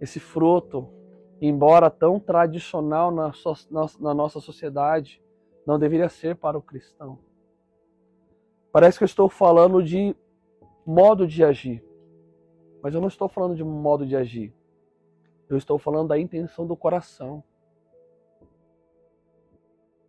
Esse 0.00 0.18
fruto, 0.18 0.88
embora 1.42 1.90
tão 1.90 2.18
tradicional 2.18 3.10
na, 3.10 3.32
na 4.00 4.14
nossa 4.14 4.40
sociedade, 4.40 5.22
não 5.66 5.78
deveria 5.78 6.08
ser 6.08 6.36
para 6.36 6.56
o 6.56 6.62
cristão. 6.62 7.18
Parece 8.72 8.96
que 8.96 9.04
eu 9.04 9.06
estou 9.06 9.28
falando 9.28 9.82
de 9.82 10.16
modo 10.86 11.26
de 11.26 11.44
agir, 11.44 11.84
mas 12.82 12.94
eu 12.94 13.00
não 13.00 13.08
estou 13.08 13.28
falando 13.28 13.54
de 13.54 13.64
modo 13.64 14.06
de 14.06 14.16
agir. 14.16 14.55
Eu 15.48 15.56
estou 15.56 15.78
falando 15.78 16.08
da 16.08 16.18
intenção 16.18 16.66
do 16.66 16.76
coração. 16.76 17.42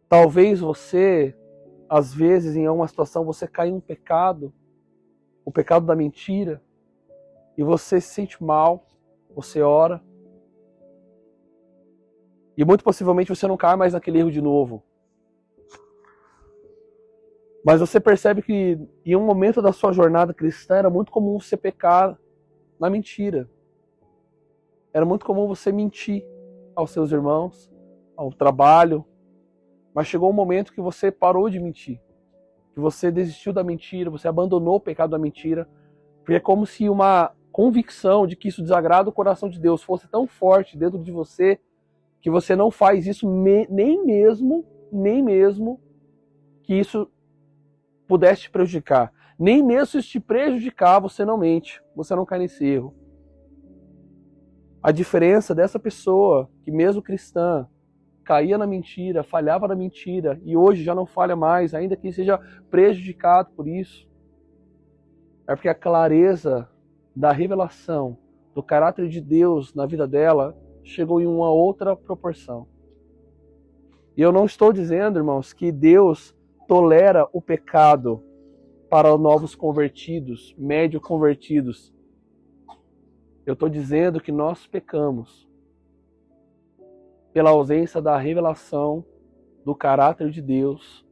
Talvez 0.09 0.59
você, 0.59 1.35
às 1.89 2.13
vezes, 2.13 2.55
em 2.55 2.67
uma 2.67 2.87
situação, 2.87 3.25
você 3.25 3.47
cai 3.47 3.69
em 3.69 3.73
um 3.73 3.79
pecado 3.79 4.53
o 5.47 5.51
pecado 5.51 5.85
da 5.85 5.95
mentira, 5.95 6.61
e 7.57 7.63
você 7.63 8.01
se 8.01 8.09
sente 8.09 8.43
mal, 8.43 8.85
você 9.33 9.61
ora, 9.61 10.03
e 12.57 12.65
muito 12.65 12.83
possivelmente 12.83 13.33
você 13.33 13.47
não 13.47 13.55
cai 13.55 13.77
mais 13.77 13.93
naquele 13.93 14.19
erro 14.19 14.29
de 14.29 14.41
novo. 14.41 14.83
Mas 17.63 17.79
você 17.79 17.97
percebe 17.97 18.41
que 18.41 18.77
em 19.05 19.15
um 19.15 19.25
momento 19.25 19.61
da 19.61 19.71
sua 19.71 19.93
jornada 19.93 20.33
cristã 20.33 20.75
era 20.75 20.89
muito 20.89 21.13
comum 21.13 21.39
você 21.39 21.55
pecar 21.55 22.19
na 22.77 22.89
mentira. 22.89 23.49
Era 24.93 25.05
muito 25.05 25.25
comum 25.25 25.47
você 25.47 25.71
mentir 25.71 26.25
aos 26.75 26.91
seus 26.91 27.11
irmãos, 27.11 27.71
ao 28.15 28.31
trabalho. 28.31 29.05
Mas 29.93 30.07
chegou 30.07 30.29
um 30.29 30.33
momento 30.33 30.73
que 30.73 30.81
você 30.81 31.11
parou 31.11 31.49
de 31.49 31.59
mentir. 31.59 32.01
Que 32.73 32.79
você 32.79 33.11
desistiu 33.11 33.51
da 33.51 33.63
mentira, 33.63 34.09
você 34.09 34.27
abandonou 34.27 34.75
o 34.75 34.81
pecado 34.81 35.11
da 35.11 35.19
mentira. 35.19 35.67
Porque 36.19 36.35
é 36.35 36.39
como 36.39 36.65
se 36.65 36.89
uma 36.89 37.31
convicção 37.51 38.27
de 38.27 38.35
que 38.35 38.49
isso 38.49 38.61
desagrada 38.61 39.09
o 39.09 39.13
coração 39.13 39.49
de 39.49 39.59
Deus 39.59 39.81
fosse 39.81 40.07
tão 40.07 40.27
forte 40.27 40.77
dentro 40.77 40.99
de 40.99 41.11
você 41.11 41.59
que 42.21 42.29
você 42.29 42.55
não 42.55 42.69
faz 42.69 43.07
isso 43.07 43.27
nem 43.27 44.05
mesmo, 44.05 44.65
nem 44.91 45.23
mesmo 45.23 45.79
que 46.63 46.75
isso 46.75 47.09
pudesse 48.07 48.43
te 48.43 48.51
prejudicar. 48.51 49.11
Nem 49.39 49.63
mesmo 49.63 50.01
se 50.01 50.07
te 50.07 50.19
prejudicar, 50.19 50.99
você 50.99 51.23
não 51.23 51.37
mente, 51.37 51.81
você 51.95 52.15
não 52.15 52.25
cai 52.25 52.39
nesse 52.39 52.65
erro. 52.65 52.93
A 54.87 54.91
diferença 54.93 55.53
dessa 55.53 55.77
pessoa, 55.77 56.49
que 56.63 56.71
mesmo 56.71 57.01
cristã, 57.01 57.67
caía 58.23 58.57
na 58.57 58.65
mentira, 58.65 59.21
falhava 59.21 59.67
na 59.67 59.75
mentira 59.75 60.39
e 60.45 60.55
hoje 60.55 60.81
já 60.81 60.95
não 60.95 61.05
falha 61.05 61.35
mais, 61.35 61.73
ainda 61.73 61.97
que 61.97 62.09
seja 62.09 62.39
prejudicado 62.71 63.49
por 63.53 63.67
isso, 63.67 64.07
é 65.45 65.53
porque 65.53 65.67
a 65.67 65.75
clareza 65.75 66.69
da 67.13 67.33
revelação 67.33 68.17
do 68.55 68.63
caráter 68.63 69.09
de 69.09 69.19
Deus 69.19 69.73
na 69.73 69.85
vida 69.85 70.07
dela 70.07 70.57
chegou 70.85 71.19
em 71.19 71.27
uma 71.27 71.49
outra 71.49 71.93
proporção. 71.93 72.65
E 74.15 74.21
eu 74.21 74.31
não 74.31 74.45
estou 74.45 74.71
dizendo, 74.71 75.19
irmãos, 75.19 75.51
que 75.51 75.69
Deus 75.69 76.33
tolera 76.65 77.27
o 77.33 77.41
pecado 77.41 78.23
para 78.89 79.17
novos 79.17 79.53
convertidos, 79.53 80.55
médio 80.57 81.01
convertidos. 81.01 81.93
Eu 83.47 83.53
estou 83.53 83.69
dizendo 83.69 84.19
que 84.19 84.29
nós 84.29 84.67
pecamos 84.67 85.47
pela 87.31 87.51
ausência 87.51 88.01
da 88.01 88.17
revelação 88.17 89.05
do 89.63 89.73
caráter 89.73 90.29
de 90.29 90.41
Deus 90.41 91.07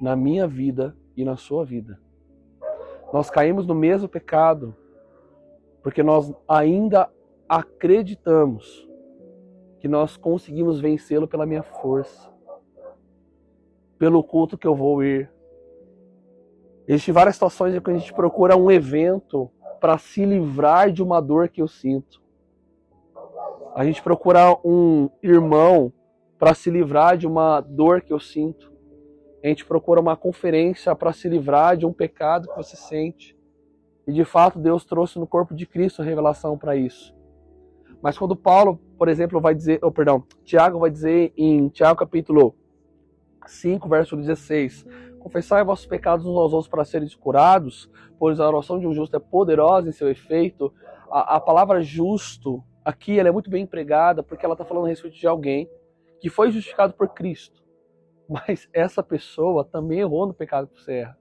na 0.00 0.16
minha 0.16 0.48
vida 0.48 0.96
e 1.14 1.26
na 1.26 1.36
sua 1.36 1.66
vida. 1.66 2.00
Nós 3.12 3.28
caímos 3.28 3.66
no 3.66 3.74
mesmo 3.74 4.08
pecado 4.08 4.74
porque 5.82 6.02
nós 6.02 6.32
ainda 6.48 7.12
acreditamos 7.46 8.88
que 9.78 9.88
nós 9.88 10.16
conseguimos 10.16 10.80
vencê-lo 10.80 11.28
pela 11.28 11.44
minha 11.44 11.62
força, 11.62 12.32
pelo 13.98 14.24
culto 14.24 14.56
que 14.56 14.66
eu 14.66 14.74
vou 14.74 15.04
ir. 15.04 15.30
Existem 16.86 17.12
várias 17.12 17.36
situações 17.36 17.74
em 17.74 17.80
que 17.82 17.90
a 17.90 17.94
gente 17.94 18.14
procura 18.14 18.56
um 18.56 18.70
evento 18.70 19.50
para 19.80 19.98
se 19.98 20.24
livrar 20.24 20.90
de 20.90 21.02
uma 21.02 21.20
dor 21.20 21.48
que 21.48 21.62
eu 21.62 21.68
sinto. 21.68 22.20
A 23.74 23.84
gente 23.84 24.02
procura 24.02 24.56
um 24.64 25.08
irmão 25.22 25.92
para 26.38 26.54
se 26.54 26.70
livrar 26.70 27.16
de 27.16 27.26
uma 27.26 27.60
dor 27.60 28.00
que 28.00 28.12
eu 28.12 28.20
sinto. 28.20 28.72
A 29.42 29.48
gente 29.48 29.64
procura 29.64 30.00
uma 30.00 30.16
conferência 30.16 30.94
para 30.94 31.12
se 31.12 31.28
livrar 31.28 31.76
de 31.76 31.86
um 31.86 31.92
pecado 31.92 32.48
que 32.48 32.56
você 32.56 32.76
sente. 32.76 33.36
E 34.06 34.12
de 34.12 34.24
fato, 34.24 34.58
Deus 34.58 34.84
trouxe 34.84 35.18
no 35.18 35.26
corpo 35.26 35.54
de 35.54 35.66
Cristo 35.66 36.02
a 36.02 36.04
revelação 36.04 36.56
para 36.56 36.74
isso. 36.74 37.14
Mas 38.00 38.16
quando 38.16 38.34
Paulo, 38.36 38.80
por 38.96 39.08
exemplo, 39.08 39.40
vai 39.40 39.54
dizer, 39.54 39.78
oh, 39.82 39.90
perdão, 39.90 40.24
Tiago 40.44 40.78
vai 40.78 40.90
dizer 40.90 41.32
em 41.36 41.68
Tiago 41.68 41.98
capítulo 41.98 42.54
5, 43.46 43.88
verso 43.88 44.16
16: 44.16 44.86
Confessai 45.28 45.62
vossos 45.62 45.84
pecados 45.84 46.24
uns 46.24 46.38
aos 46.38 46.54
outros 46.54 46.70
para 46.70 46.86
serem 46.86 47.06
curados, 47.20 47.90
pois 48.18 48.40
a 48.40 48.48
oração 48.48 48.78
de 48.78 48.86
um 48.86 48.94
justo 48.94 49.14
é 49.14 49.18
poderosa 49.20 49.86
em 49.86 49.92
seu 49.92 50.08
efeito. 50.08 50.72
A, 51.10 51.36
a 51.36 51.40
palavra 51.40 51.82
justo 51.82 52.64
aqui 52.82 53.18
ela 53.18 53.28
é 53.28 53.30
muito 53.32 53.50
bem 53.50 53.64
empregada 53.64 54.22
porque 54.22 54.46
ela 54.46 54.54
está 54.54 54.64
falando 54.64 54.86
a 54.86 54.88
respeito 54.88 55.18
de 55.18 55.26
alguém 55.26 55.68
que 56.18 56.30
foi 56.30 56.50
justificado 56.50 56.94
por 56.94 57.08
Cristo. 57.08 57.62
Mas 58.26 58.70
essa 58.72 59.02
pessoa 59.02 59.66
também 59.66 60.00
errou 60.00 60.26
no 60.26 60.32
pecado 60.32 60.66
que 60.66 60.80
você 60.82 60.92
erra. 60.94 61.18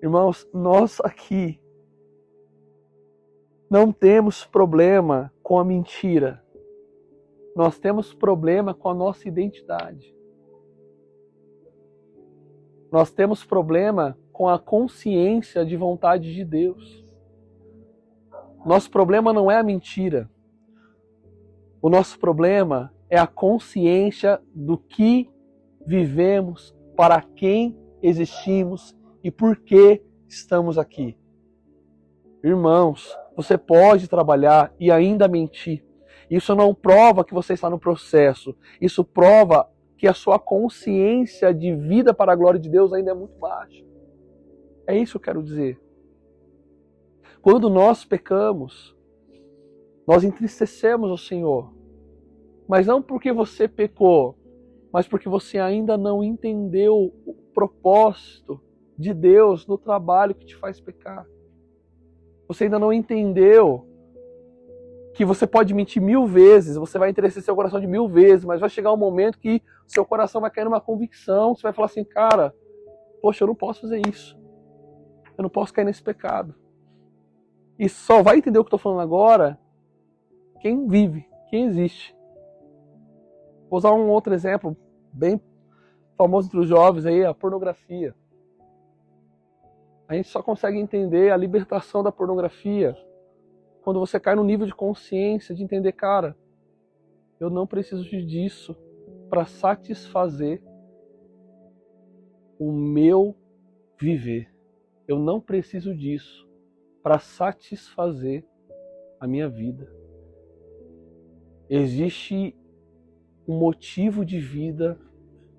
Irmãos, 0.00 0.48
nós 0.54 1.00
aqui 1.00 1.60
não 3.68 3.90
temos 3.90 4.46
problema 4.46 5.32
com 5.42 5.58
a 5.58 5.64
mentira. 5.64 6.44
Nós 7.56 7.76
temos 7.76 8.14
problema 8.14 8.72
com 8.72 8.88
a 8.88 8.94
nossa 8.94 9.26
identidade. 9.26 10.14
Nós 12.94 13.10
temos 13.10 13.44
problema 13.44 14.16
com 14.30 14.48
a 14.48 14.56
consciência 14.56 15.66
de 15.66 15.76
vontade 15.76 16.32
de 16.32 16.44
Deus. 16.44 17.04
Nosso 18.64 18.88
problema 18.88 19.32
não 19.32 19.50
é 19.50 19.56
a 19.58 19.64
mentira. 19.64 20.30
O 21.82 21.90
nosso 21.90 22.16
problema 22.20 22.94
é 23.10 23.18
a 23.18 23.26
consciência 23.26 24.40
do 24.54 24.78
que 24.78 25.28
vivemos, 25.84 26.72
para 26.96 27.20
quem 27.20 27.76
existimos 28.00 28.96
e 29.24 29.28
por 29.28 29.56
que 29.56 30.00
estamos 30.28 30.78
aqui. 30.78 31.18
Irmãos, 32.44 33.12
você 33.34 33.58
pode 33.58 34.06
trabalhar 34.06 34.72
e 34.78 34.92
ainda 34.92 35.26
mentir. 35.26 35.84
Isso 36.30 36.54
não 36.54 36.72
prova 36.72 37.24
que 37.24 37.34
você 37.34 37.54
está 37.54 37.68
no 37.68 37.80
processo. 37.80 38.56
Isso 38.80 39.02
prova 39.02 39.68
que 40.04 40.08
a 40.08 40.12
sua 40.12 40.38
consciência 40.38 41.54
de 41.54 41.74
vida 41.74 42.12
para 42.12 42.30
a 42.30 42.36
glória 42.36 42.60
de 42.60 42.68
Deus 42.68 42.92
ainda 42.92 43.12
é 43.12 43.14
muito 43.14 43.38
baixa. 43.38 43.82
É 44.86 44.94
isso 44.94 45.12
que 45.12 45.16
eu 45.16 45.32
quero 45.32 45.42
dizer. 45.42 45.80
Quando 47.40 47.70
nós 47.70 48.04
pecamos, 48.04 48.94
nós 50.06 50.22
entristecemos 50.22 51.10
o 51.10 51.16
Senhor. 51.16 51.72
Mas 52.68 52.86
não 52.86 53.00
porque 53.00 53.32
você 53.32 53.66
pecou, 53.66 54.36
mas 54.92 55.08
porque 55.08 55.26
você 55.26 55.58
ainda 55.58 55.96
não 55.96 56.22
entendeu 56.22 57.10
o 57.24 57.32
propósito 57.54 58.60
de 58.98 59.14
Deus 59.14 59.66
no 59.66 59.78
trabalho 59.78 60.34
que 60.34 60.44
te 60.44 60.54
faz 60.54 60.78
pecar. 60.82 61.26
Você 62.46 62.64
ainda 62.64 62.78
não 62.78 62.92
entendeu 62.92 63.88
que 65.14 65.24
você 65.24 65.46
pode 65.46 65.72
mentir 65.72 66.02
mil 66.02 66.26
vezes, 66.26 66.76
você 66.76 66.98
vai 66.98 67.08
entristecer 67.08 67.44
seu 67.44 67.54
coração 67.54 67.80
de 67.80 67.86
mil 67.86 68.08
vezes, 68.08 68.44
mas 68.44 68.60
vai 68.60 68.68
chegar 68.68 68.92
um 68.92 68.96
momento 68.96 69.38
que 69.38 69.62
seu 69.86 70.04
coração 70.04 70.40
vai 70.40 70.50
cair 70.50 70.64
numa 70.64 70.80
convicção, 70.80 71.54
você 71.54 71.62
vai 71.62 71.72
falar 71.72 71.86
assim, 71.86 72.04
cara, 72.04 72.52
poxa, 73.22 73.44
eu 73.44 73.46
não 73.46 73.54
posso 73.54 73.82
fazer 73.82 74.02
isso. 74.08 74.36
Eu 75.38 75.42
não 75.42 75.48
posso 75.48 75.72
cair 75.72 75.84
nesse 75.84 76.02
pecado. 76.02 76.54
E 77.78 77.88
só 77.88 78.22
vai 78.22 78.38
entender 78.38 78.58
o 78.58 78.64
que 78.64 78.74
eu 78.74 78.76
estou 78.76 78.78
falando 78.78 79.00
agora 79.00 79.58
quem 80.60 80.88
vive, 80.88 81.28
quem 81.48 81.66
existe. 81.66 82.16
Vou 83.70 83.78
usar 83.78 83.92
um 83.92 84.08
outro 84.08 84.34
exemplo 84.34 84.76
bem 85.12 85.40
famoso 86.16 86.48
entre 86.48 86.58
os 86.58 86.68
jovens 86.68 87.06
aí, 87.06 87.24
a 87.24 87.34
pornografia. 87.34 88.14
A 90.08 90.14
gente 90.14 90.28
só 90.28 90.42
consegue 90.42 90.78
entender 90.78 91.30
a 91.30 91.36
libertação 91.36 92.02
da 92.02 92.10
pornografia 92.10 92.96
quando 93.84 94.00
você 94.00 94.18
cai 94.18 94.34
no 94.34 94.42
nível 94.42 94.66
de 94.66 94.74
consciência 94.74 95.54
de 95.54 95.62
entender, 95.62 95.92
cara, 95.92 96.34
eu 97.38 97.50
não 97.50 97.66
preciso 97.66 98.02
disso 98.02 98.74
para 99.28 99.44
satisfazer 99.44 100.62
o 102.58 102.72
meu 102.72 103.36
viver. 104.00 104.50
Eu 105.06 105.18
não 105.18 105.38
preciso 105.38 105.94
disso 105.94 106.48
para 107.02 107.18
satisfazer 107.18 108.42
a 109.20 109.26
minha 109.26 109.50
vida. 109.50 109.86
Existe 111.68 112.56
um 113.46 113.58
motivo 113.58 114.24
de 114.24 114.40
vida 114.40 114.98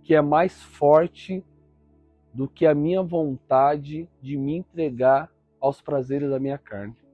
que 0.02 0.16
é 0.16 0.22
mais 0.22 0.64
forte 0.64 1.46
do 2.34 2.48
que 2.50 2.66
a 2.66 2.74
minha 2.74 3.04
vontade 3.04 4.10
de 4.20 4.36
me 4.36 4.56
entregar 4.56 5.32
aos 5.60 5.80
prazeres 5.80 6.32
da 6.32 6.40
minha 6.40 6.58
carne. 6.58 7.05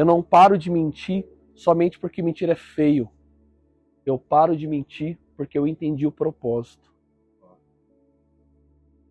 Eu 0.00 0.06
não 0.06 0.22
paro 0.22 0.56
de 0.56 0.70
mentir 0.70 1.26
somente 1.54 1.98
porque 1.98 2.22
mentir 2.22 2.48
é 2.48 2.54
feio. 2.54 3.06
Eu 4.06 4.18
paro 4.18 4.56
de 4.56 4.66
mentir 4.66 5.18
porque 5.36 5.58
eu 5.58 5.66
entendi 5.66 6.06
o 6.06 6.10
propósito. 6.10 6.90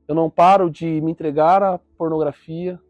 Eu 0.08 0.16
não 0.16 0.32
paro 0.32 0.68
de 0.68 1.00
me 1.00 1.12
entregar 1.12 1.62
à 1.62 1.78
pornografia 1.96 2.82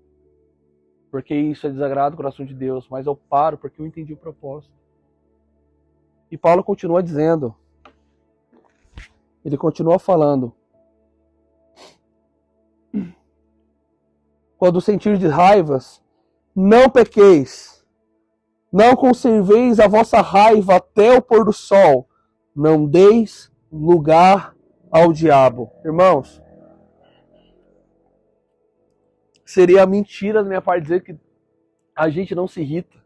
porque 1.12 1.36
isso 1.36 1.68
é 1.68 1.70
desagrado 1.70 2.16
do 2.16 2.16
coração 2.16 2.46
de 2.46 2.54
Deus, 2.54 2.88
mas 2.88 3.06
eu 3.06 3.18
paro 3.18 3.58
porque 3.58 3.82
eu 3.82 3.86
entendi 3.86 4.14
o 4.14 4.18
propósito. 4.18 4.74
E 6.32 6.38
Paulo 6.38 6.64
continua 6.64 7.04
dizendo, 7.04 7.54
ele 9.44 9.58
continua 9.58 10.00
falando, 10.00 10.54
quando 14.58 14.80
sentir 14.80 15.18
de 15.18 15.28
raivas, 15.28 16.02
não 16.56 16.90
pequeis, 16.90 17.79
não 18.72 18.96
conserveis 18.96 19.80
a 19.80 19.88
vossa 19.88 20.22
raiva 20.22 20.76
até 20.76 21.18
o 21.18 21.22
pôr 21.22 21.46
do 21.46 21.54
sol, 21.54 22.08
não 22.56 22.86
deis 22.86 23.52
lugar 23.72 24.56
ao 24.92 25.12
diabo. 25.12 25.72
Irmãos, 25.84 26.42
seria 29.46 29.86
mentira 29.86 30.44
da 30.44 30.50
minha 30.50 30.62
parte 30.62 30.84
dizer 30.84 31.04
que 31.04 31.18
a 31.96 32.10
gente 32.10 32.36
não 32.36 32.48
se 32.48 32.62
irrita, 32.62 32.98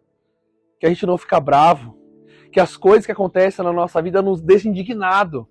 que 0.80 0.86
a 0.86 0.90
gente 0.90 1.06
não 1.06 1.18
fica 1.18 1.40
bravo, 1.40 1.98
que 2.52 2.60
as 2.60 2.78
coisas 2.78 3.06
que 3.06 3.12
acontecem 3.12 3.64
na 3.64 3.74
nossa 3.74 4.02
vida 4.02 4.22
nos 4.22 4.42
deixam 4.42 4.70
indignado. 4.70 5.48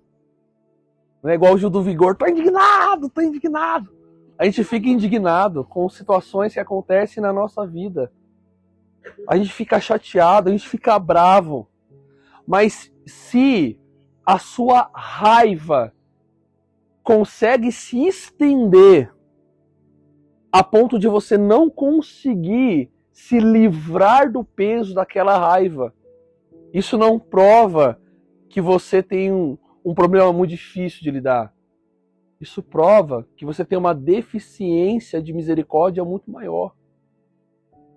Não 1.21 1.31
é 1.31 1.35
igual 1.35 1.53
o 1.53 1.57
Gil 1.57 1.69
do 1.69 1.81
Vigor, 1.81 2.15
tô 2.15 2.27
indignado, 2.27 3.09
tô 3.09 3.21
indignado. 3.21 3.91
A 4.37 4.45
gente 4.45 4.63
fica 4.63 4.87
indignado 4.87 5.63
com 5.63 5.87
situações 5.89 6.53
que 6.53 6.59
acontecem 6.59 7.21
na 7.21 7.31
nossa 7.31 7.65
vida. 7.65 8.11
A 9.27 9.37
gente 9.37 9.51
fica 9.51 9.79
chateado, 9.79 10.49
a 10.49 10.51
gente 10.51 10.67
fica 10.67 10.97
bravo. 10.99 11.67
Mas 12.47 12.91
se 13.05 13.79
a 14.25 14.37
sua 14.37 14.89
raiva 14.93 15.93
consegue 17.03 17.71
se 17.71 18.05
estender 18.05 19.13
a 20.51 20.63
ponto 20.63 20.99
de 20.99 21.07
você 21.07 21.37
não 21.37 21.69
conseguir 21.69 22.91
se 23.11 23.39
livrar 23.39 24.31
do 24.31 24.43
peso 24.43 24.93
daquela 24.93 25.37
raiva, 25.37 25.93
isso 26.73 26.97
não 26.97 27.19
prova 27.19 27.99
que 28.49 28.61
você 28.61 29.03
tem 29.03 29.31
um, 29.31 29.57
um 29.83 29.93
problema 29.93 30.31
muito 30.31 30.51
difícil 30.51 31.01
de 31.01 31.11
lidar. 31.11 31.53
Isso 32.39 32.61
prova 32.61 33.27
que 33.35 33.45
você 33.45 33.63
tem 33.63 33.77
uma 33.77 33.95
deficiência 33.95 35.21
de 35.21 35.33
misericórdia 35.33 36.03
muito 36.03 36.29
maior. 36.29 36.73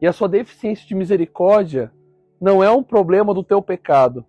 E 0.00 0.06
a 0.06 0.12
sua 0.12 0.28
deficiência 0.28 0.86
de 0.86 0.94
misericórdia 0.94 1.92
não 2.40 2.62
é 2.62 2.70
um 2.70 2.82
problema 2.82 3.32
do 3.32 3.42
teu 3.42 3.62
pecado, 3.62 4.24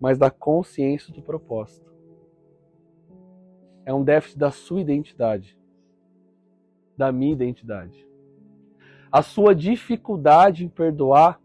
mas 0.00 0.18
da 0.18 0.30
consciência 0.30 1.12
do 1.12 1.22
propósito. 1.22 1.86
É 3.84 3.94
um 3.94 4.02
déficit 4.02 4.38
da 4.38 4.50
sua 4.50 4.80
identidade, 4.80 5.56
da 6.96 7.12
minha 7.12 7.32
identidade. 7.32 8.04
A 9.12 9.22
sua 9.22 9.54
dificuldade 9.54 10.64
em 10.64 10.68
perdoar 10.68 11.40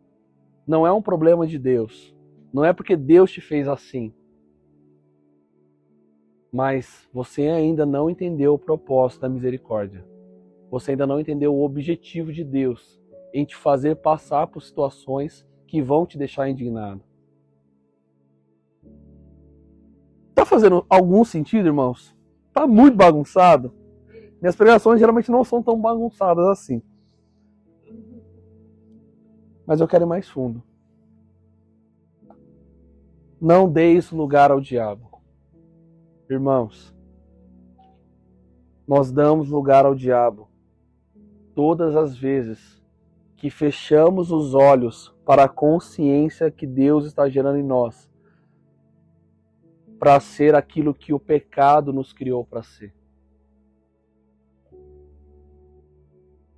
não 0.65 0.85
é 0.85 0.91
um 0.91 1.01
problema 1.01 1.45
de 1.45 1.59
Deus. 1.59 2.15
Não 2.51 2.65
é 2.65 2.73
porque 2.73 2.95
Deus 2.95 3.31
te 3.31 3.39
fez 3.39 3.67
assim. 3.67 4.11
Mas 6.51 7.07
você 7.13 7.43
ainda 7.43 7.85
não 7.85 8.09
entendeu 8.09 8.55
o 8.55 8.59
propósito 8.59 9.21
da 9.21 9.29
misericórdia. 9.29 10.03
Você 10.71 10.91
ainda 10.91 11.05
não 11.05 11.19
entendeu 11.19 11.53
o 11.53 11.63
objetivo 11.63 12.33
de 12.33 12.43
Deus 12.43 13.00
em 13.33 13.45
te 13.45 13.55
fazer 13.55 13.95
passar 13.95 14.47
por 14.47 14.61
situações 14.61 15.45
que 15.67 15.81
vão 15.81 16.05
te 16.05 16.17
deixar 16.17 16.49
indignado. 16.49 17.01
Tá 20.35 20.45
fazendo 20.45 20.85
algum 20.89 21.23
sentido, 21.23 21.67
irmãos? 21.67 22.15
Tá 22.53 22.67
muito 22.67 22.97
bagunçado? 22.97 23.73
Minhas 24.41 24.55
pregações 24.55 24.99
geralmente 24.99 25.29
não 25.31 25.43
são 25.43 25.61
tão 25.61 25.79
bagunçadas 25.79 26.45
assim. 26.47 26.81
Mas 29.65 29.79
eu 29.79 29.87
quero 29.87 30.03
ir 30.03 30.07
mais 30.07 30.27
fundo. 30.27 30.63
Não 33.39 33.71
deis 33.71 34.11
lugar 34.11 34.51
ao 34.51 34.59
diabo. 34.59 35.21
Irmãos, 36.29 36.93
nós 38.87 39.11
damos 39.11 39.49
lugar 39.49 39.85
ao 39.85 39.95
diabo 39.95 40.49
todas 41.53 41.95
as 41.95 42.17
vezes 42.17 42.80
que 43.41 43.49
fechamos 43.49 44.31
os 44.31 44.53
olhos 44.53 45.11
para 45.25 45.45
a 45.45 45.49
consciência 45.49 46.51
que 46.51 46.67
Deus 46.67 47.07
está 47.07 47.27
gerando 47.27 47.57
em 47.57 47.63
nós, 47.63 48.07
para 49.97 50.19
ser 50.19 50.53
aquilo 50.53 50.93
que 50.93 51.11
o 51.11 51.19
pecado 51.19 51.91
nos 51.91 52.13
criou 52.13 52.45
para 52.45 52.61
ser. 52.61 52.93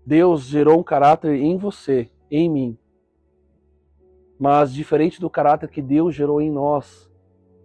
Deus 0.06 0.44
gerou 0.44 0.78
um 0.78 0.84
caráter 0.84 1.36
em 1.36 1.56
você, 1.56 2.12
em 2.30 2.50
mim. 2.50 2.78
Mas 4.38 4.74
diferente 4.74 5.22
do 5.22 5.30
caráter 5.30 5.70
que 5.70 5.82
Deus 5.82 6.14
gerou 6.14 6.42
em 6.42 6.52
nós, 6.52 7.10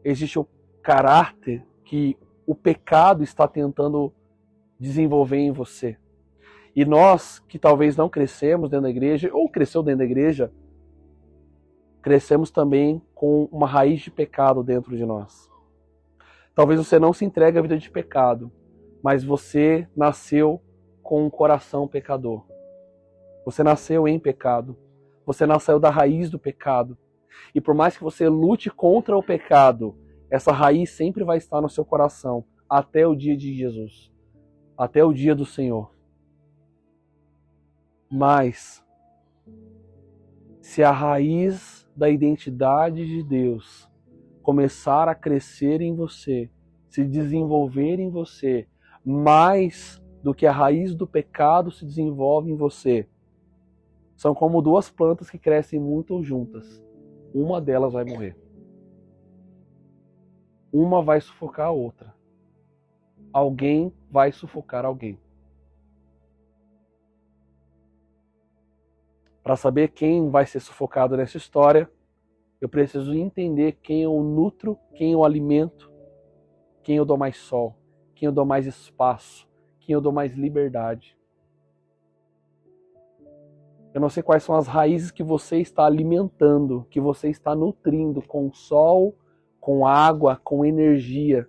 existe 0.04 0.38
o 0.38 0.46
caráter 0.81 1.66
que 1.85 2.16
o 2.46 2.54
pecado 2.54 3.24
está 3.24 3.48
tentando 3.48 4.14
desenvolver 4.78 5.38
em 5.38 5.50
você. 5.50 5.98
E 6.79 6.85
nós, 6.85 7.41
que 7.41 7.59
talvez 7.59 7.97
não 7.97 8.09
crescemos 8.09 8.71
dentro 8.71 8.85
da 8.85 8.91
igreja, 8.91 9.29
ou 9.33 9.49
cresceu 9.49 9.83
dentro 9.83 9.99
da 9.99 10.05
igreja, 10.05 10.53
crescemos 12.01 12.53
também 12.53 13.03
com 13.17 13.49
uma 13.51 13.67
raiz 13.67 14.01
de 14.01 14.12
pecado 14.12 14.62
dentro 14.62 14.97
de 14.97 15.05
nós. 15.05 15.51
Talvez 16.55 16.79
você 16.79 16.97
não 16.97 17.12
se 17.12 17.25
entregue 17.25 17.59
à 17.59 17.62
vida 17.62 17.77
de 17.77 17.91
pecado, 17.91 18.53
mas 19.03 19.25
você 19.25 19.88
nasceu 19.97 20.62
com 21.03 21.27
um 21.27 21.29
coração 21.29 21.88
pecador. 21.88 22.47
Você 23.45 23.64
nasceu 23.64 24.07
em 24.07 24.17
pecado. 24.17 24.79
Você 25.27 25.47
nasceu 25.47 25.81
da 25.81 25.91
raiz 25.91 26.31
do 26.31 26.38
pecado. 26.38 26.97
E 27.53 27.61
por 27.61 27.75
mais 27.75 27.97
que 27.97 28.05
você 28.05 28.29
lute 28.29 28.71
contra 28.71 29.19
o 29.19 29.23
pecado, 29.23 29.97
essa 30.31 30.53
raiz 30.53 30.91
sempre 30.91 31.25
vai 31.25 31.38
estar 31.38 31.61
no 31.61 31.69
seu 31.69 31.85
coração 31.85 32.45
até 32.71 33.05
o 33.05 33.17
dia 33.17 33.37
de 33.37 33.53
Jesus, 33.53 34.12
até 34.77 35.05
o 35.05 35.12
dia 35.12 35.35
do 35.35 35.45
Senhor. 35.45 35.97
Mas, 38.11 38.85
se 40.62 40.83
a 40.83 40.90
raiz 40.90 41.87
da 41.94 42.09
identidade 42.09 43.07
de 43.07 43.23
Deus 43.23 43.88
começar 44.42 45.09
a 45.09 45.14
crescer 45.14 45.81
em 45.81 45.94
você, 45.94 46.51
se 46.88 47.05
desenvolver 47.05 47.99
em 47.99 48.09
você, 48.09 48.66
mais 49.05 50.03
do 50.23 50.35
que 50.35 50.47
a 50.47 50.53
raiz 50.53 50.94
do 50.94 51.07
pecado 51.07 51.71
se 51.71 51.85
desenvolve 51.85 52.51
em 52.51 52.57
você, 52.57 53.07
são 54.16 54.35
como 54.35 54.62
duas 54.62 54.90
plantas 54.90 55.29
que 55.31 55.38
crescem 55.38 55.79
muito 55.79 56.23
juntas. 56.23 56.83
Uma 57.35 57.61
delas 57.61 57.92
vai 57.92 58.05
morrer. 58.05 58.37
Uma 60.73 61.03
vai 61.03 61.21
sufocar 61.21 61.66
a 61.66 61.71
outra. 61.71 62.14
Alguém 63.33 63.92
vai 64.11 64.33
sufocar 64.33 64.85
alguém. 64.85 65.18
Para 69.48 69.56
saber 69.56 69.88
quem 69.92 70.28
vai 70.28 70.44
ser 70.44 70.61
sufocado 70.61 71.16
nessa 71.16 71.38
história, 71.38 71.90
eu 72.61 72.68
preciso 72.68 73.14
entender 73.14 73.78
quem 73.82 74.02
eu 74.02 74.22
nutro, 74.22 74.78
quem 74.94 75.12
eu 75.12 75.24
alimento, 75.24 75.90
quem 76.82 76.98
eu 76.98 77.04
dou 77.06 77.16
mais 77.16 77.38
sol, 77.38 77.74
quem 78.14 78.26
eu 78.26 78.32
dou 78.32 78.44
mais 78.44 78.66
espaço, 78.66 79.48
quem 79.80 79.94
eu 79.94 80.02
dou 80.02 80.12
mais 80.12 80.34
liberdade. 80.34 81.16
Eu 83.94 84.02
não 84.02 84.11
sei 84.11 84.22
quais 84.22 84.42
são 84.42 84.54
as 84.54 84.66
raízes 84.66 85.11
que 85.11 85.22
você 85.22 85.56
está 85.56 85.87
alimentando, 85.87 86.87
que 86.90 87.00
você 87.00 87.30
está 87.30 87.56
nutrindo 87.56 88.20
com 88.20 88.52
sol, 88.52 89.16
com 89.58 89.87
água, 89.87 90.38
com 90.44 90.62
energia. 90.62 91.48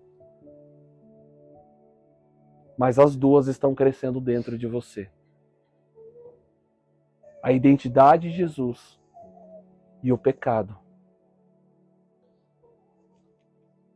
Mas 2.77 2.97
as 2.97 3.17
duas 3.17 3.47
estão 3.47 3.75
crescendo 3.75 4.21
dentro 4.21 4.57
de 4.57 4.67
você 4.67 5.09
a 7.41 7.51
identidade 7.51 8.29
de 8.29 8.35
Jesus 8.35 8.99
e 10.03 10.11
o 10.11 10.17
pecado. 10.17 10.77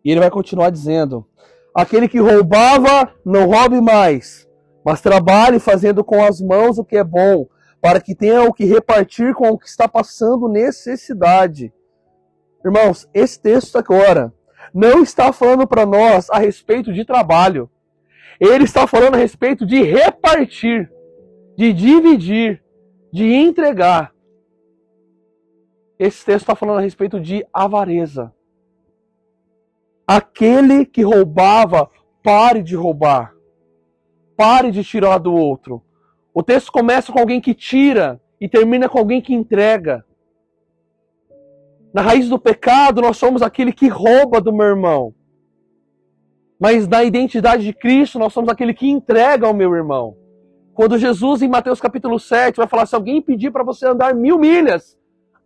E 0.04 0.12
ele 0.12 0.20
vai 0.20 0.30
continuar 0.30 0.70
dizendo: 0.70 1.26
aquele 1.74 2.08
que 2.08 2.20
roubava, 2.20 3.14
não 3.26 3.48
roube 3.48 3.80
mais, 3.82 4.48
mas 4.86 5.02
trabalhe 5.02 5.60
fazendo 5.60 6.04
com 6.04 6.24
as 6.24 6.42
mãos 6.42 6.78
o 6.78 6.86
que 6.86 6.98
é 6.98 7.04
bom, 7.04 7.48
para 7.82 8.02
que 8.02 8.16
tenha 8.16 8.44
o 8.44 8.54
que 8.54 8.66
repartir 8.66 9.34
com 9.34 9.50
o 9.50 9.58
que 9.58 9.68
está 9.68 9.88
passando 9.88 10.50
necessidade. 10.50 11.74
Irmãos, 12.64 13.10
esse 13.14 13.42
texto 13.42 13.78
agora 13.78 14.34
não 14.74 15.04
está 15.04 15.32
falando 15.34 15.68
para 15.68 15.86
nós 15.86 16.30
a 16.30 16.40
respeito 16.40 16.94
de 16.94 17.06
trabalho. 17.06 17.70
Ele 18.40 18.64
está 18.64 18.88
falando 18.88 19.16
a 19.16 19.18
respeito 19.18 19.66
de 19.66 19.84
repartir, 19.84 20.92
de 21.56 21.72
dividir, 21.72 22.63
de 23.14 23.32
entregar. 23.32 24.12
Esse 26.00 26.26
texto 26.26 26.42
está 26.42 26.56
falando 26.56 26.80
a 26.80 26.82
respeito 26.82 27.20
de 27.20 27.46
avareza. 27.54 28.34
Aquele 30.08 30.84
que 30.84 31.04
roubava, 31.04 31.92
pare 32.24 32.64
de 32.64 32.76
roubar. 32.76 33.36
Pare 34.36 34.72
de 34.72 34.84
tirar 34.84 35.20
do 35.20 35.32
outro. 35.32 35.84
O 36.34 36.42
texto 36.42 36.72
começa 36.72 37.14
com 37.14 37.20
alguém 37.20 37.40
que 37.40 37.54
tira 37.54 38.20
e 38.42 38.50
termina 38.50 38.90
com 38.90 38.98
alguém 38.98 39.22
que 39.22 39.36
entrega. 39.36 40.04
Na 41.94 42.02
raiz 42.02 42.28
do 42.28 42.40
pecado, 42.40 43.00
nós 43.00 43.16
somos 43.16 43.44
aquele 43.44 43.72
que 43.72 43.88
rouba 43.88 44.42
do 44.42 44.52
meu 44.52 44.66
irmão. 44.66 45.14
Mas 46.60 46.88
na 46.88 47.04
identidade 47.04 47.64
de 47.64 47.74
Cristo, 47.74 48.18
nós 48.18 48.34
somos 48.34 48.50
aquele 48.50 48.74
que 48.74 48.90
entrega 48.90 49.46
ao 49.46 49.54
meu 49.54 49.76
irmão. 49.76 50.18
Quando 50.74 50.98
Jesus, 50.98 51.42
em 51.42 51.48
Mateus 51.48 51.80
capítulo 51.80 52.20
7, 52.20 52.58
vai 52.58 52.68
falar: 52.68 52.86
se 52.86 52.96
alguém 52.96 53.22
pedir 53.22 53.52
para 53.52 53.64
você 53.64 53.88
andar 53.88 54.16
mil 54.16 54.40
milhas, 54.40 54.98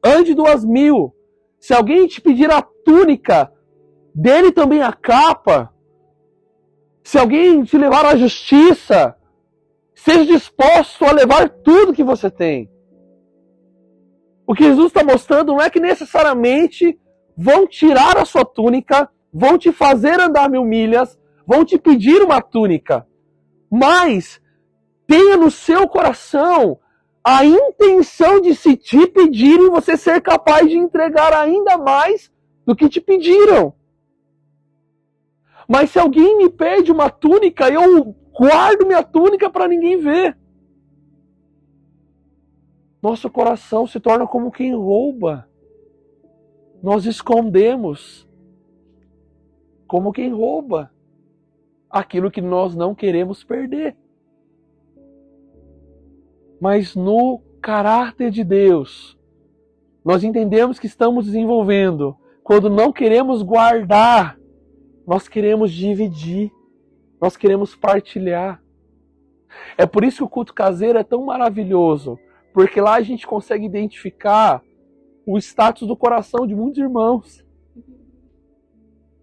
ande 0.04 0.34
duas 0.34 0.64
mil. 0.64 1.14
Se 1.60 1.74
alguém 1.74 2.08
te 2.08 2.22
pedir 2.22 2.52
a 2.52 2.62
túnica, 2.62 3.52
dele 4.14 4.52
também 4.52 4.82
a 4.82 4.94
capa. 4.94 5.74
Se 7.04 7.18
alguém 7.18 7.64
te 7.64 7.78
levar 7.78 8.06
à 8.06 8.16
justiça, 8.16 9.16
seja 9.96 10.26
disposto 10.26 11.06
a 11.06 11.12
levar 11.12 11.50
tudo 11.50 11.94
que 11.94 12.04
você 12.04 12.30
tem. 12.30 12.70
O 14.46 14.54
que 14.54 14.64
Jesus 14.64 14.88
está 14.88 15.04
mostrando 15.04 15.54
não 15.54 15.62
é 15.62 15.70
que 15.70 15.80
necessariamente 15.80 16.98
vão 17.36 17.68
tirar 17.68 18.18
a 18.18 18.26
sua 18.26 18.46
túnica, 18.46 19.10
vão 19.34 19.58
te 19.58 19.72
fazer 19.72 20.20
andar 20.20 20.50
mil 20.50 20.64
milhas, 20.64 21.20
vão 21.46 21.66
te 21.66 21.78
pedir 21.78 22.22
uma 22.22 22.42
túnica. 22.42 23.06
Mas 23.70 24.42
tenha 25.08 25.38
no 25.38 25.50
seu 25.50 25.88
coração 25.88 26.80
a 27.24 27.44
intenção 27.44 28.42
de 28.42 28.54
se 28.54 28.76
te 28.76 29.08
pedirem 29.08 29.70
você 29.70 29.98
ser 29.98 30.22
capaz 30.22 30.70
de 30.70 30.78
entregar 30.78 31.34
ainda 31.34 31.78
mais 31.78 32.32
do 32.66 32.76
que 32.76 32.90
te 32.90 33.02
pediram. 33.02 33.74
Mas 35.68 35.90
se 35.90 36.00
alguém 36.00 36.38
me 36.38 36.50
pede 36.50 36.92
uma 36.92 37.10
túnica, 37.10 37.70
eu 37.70 38.16
guardo 38.34 38.86
minha 38.86 39.04
túnica 39.04 39.50
para 39.50 39.68
ninguém 39.68 39.98
ver. 39.98 40.38
Nosso 43.02 43.30
coração 43.30 43.88
se 43.88 44.00
torna 44.00 44.28
como 44.28 44.52
quem 44.52 44.76
rouba. 44.76 45.50
Nós 46.82 47.06
escondemos 47.06 48.28
como 49.86 50.12
quem 50.12 50.34
rouba 50.34 50.92
aquilo 51.90 52.32
que 52.32 52.42
nós 52.42 52.76
não 52.76 52.94
queremos 52.94 53.44
perder 53.44 53.96
mas 56.60 56.96
no 56.96 57.42
caráter 57.62 58.32
de 58.32 58.44
Deus. 58.44 59.18
Nós 60.04 60.24
entendemos 60.24 60.80
que 60.80 60.88
estamos 60.88 61.26
desenvolvendo. 61.26 62.16
Quando 62.44 62.70
não 62.70 62.94
queremos 62.94 63.42
guardar, 63.42 64.40
nós 65.06 65.28
queremos 65.28 65.72
dividir, 65.72 66.52
nós 67.20 67.36
queremos 67.36 67.76
partilhar. 67.76 68.64
É 69.78 69.86
por 69.86 70.04
isso 70.04 70.18
que 70.18 70.24
o 70.24 70.30
culto 70.30 70.54
caseiro 70.54 70.98
é 70.98 71.04
tão 71.04 71.26
maravilhoso, 71.26 72.18
porque 72.54 72.80
lá 72.80 72.96
a 72.96 73.02
gente 73.02 73.28
consegue 73.28 73.66
identificar 73.66 74.64
o 75.26 75.38
status 75.38 75.88
do 75.88 75.96
coração 75.96 76.48
de 76.48 76.56
muitos 76.56 76.80
irmãos. 76.80 77.46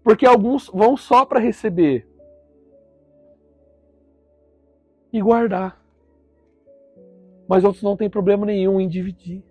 Porque 0.03 0.25
alguns 0.25 0.67
vão 0.67 0.95
só 0.95 1.25
para 1.25 1.39
receber 1.39 2.07
e 5.11 5.19
guardar 5.19 5.84
mas 7.47 7.63
outros 7.63 7.83
não 7.83 7.95
têm 7.95 8.09
problema 8.09 8.45
nenhum 8.45 8.79
em 8.79 8.87
dividir. 8.87 9.43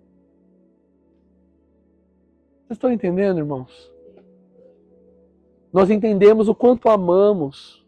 Vocês 2.61 2.77
estão 2.77 2.91
entendendo, 2.91 3.37
irmãos? 3.37 3.93
Nós 5.71 5.89
entendemos 5.89 6.47
o 6.47 6.55
quanto 6.55 6.89
amamos 6.89 7.85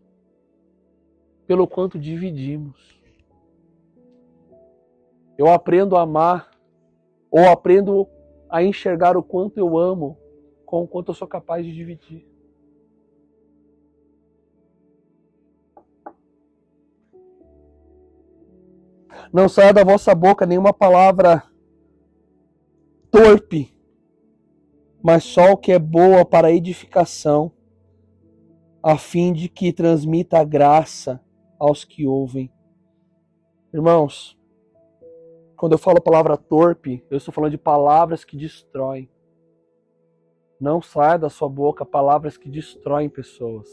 pelo 1.48 1.68
quanto 1.68 1.98
dividimos. 1.98 3.00
Eu 5.38 5.48
aprendo 5.48 5.96
a 5.96 6.02
amar 6.02 6.52
ou 7.32 7.48
aprendo 7.48 8.08
a 8.50 8.64
enxergar 8.64 9.16
o 9.16 9.24
quanto 9.24 9.58
eu 9.58 9.78
amo 9.78 10.18
com 10.66 10.84
o 10.84 10.88
quanto 10.88 11.12
eu 11.12 11.16
sou 11.16 11.28
capaz 11.28 11.66
de 11.66 11.74
dividir. 11.74 12.37
Não 19.32 19.50
saia 19.50 19.74
da 19.74 19.84
vossa 19.84 20.16
boca 20.16 20.46
nenhuma 20.46 20.72
palavra 20.72 21.44
torpe, 23.12 23.78
mas 25.04 25.26
só 25.26 25.52
o 25.52 25.58
que 25.58 25.72
é 25.72 25.80
boa 25.80 26.24
para 26.24 26.52
edificação, 26.52 27.52
a 28.82 28.98
fim 28.98 29.34
de 29.34 29.50
que 29.50 29.74
transmita 29.74 30.40
a 30.40 30.46
graça 30.46 31.22
aos 31.60 31.84
que 31.84 32.08
ouvem. 32.08 32.50
Irmãos, 33.74 34.38
quando 35.58 35.74
eu 35.74 35.78
falo 35.78 36.02
palavra 36.02 36.38
torpe, 36.38 37.04
eu 37.10 37.18
estou 37.18 37.34
falando 37.34 37.52
de 37.52 37.58
palavras 37.58 38.24
que 38.24 38.38
destroem. 38.38 39.10
Não 40.60 40.82
saia 40.82 41.20
da 41.20 41.30
sua 41.30 41.50
boca 41.50 41.86
palavras 41.86 42.38
que 42.38 42.50
destroem 42.50 43.10
pessoas, 43.10 43.68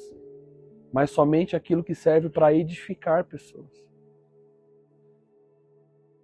mas 0.93 1.11
somente 1.11 1.55
aquilo 1.55 1.85
que 1.85 1.95
serve 1.95 2.29
para 2.29 2.53
edificar 2.53 3.25
pessoas 3.25 3.85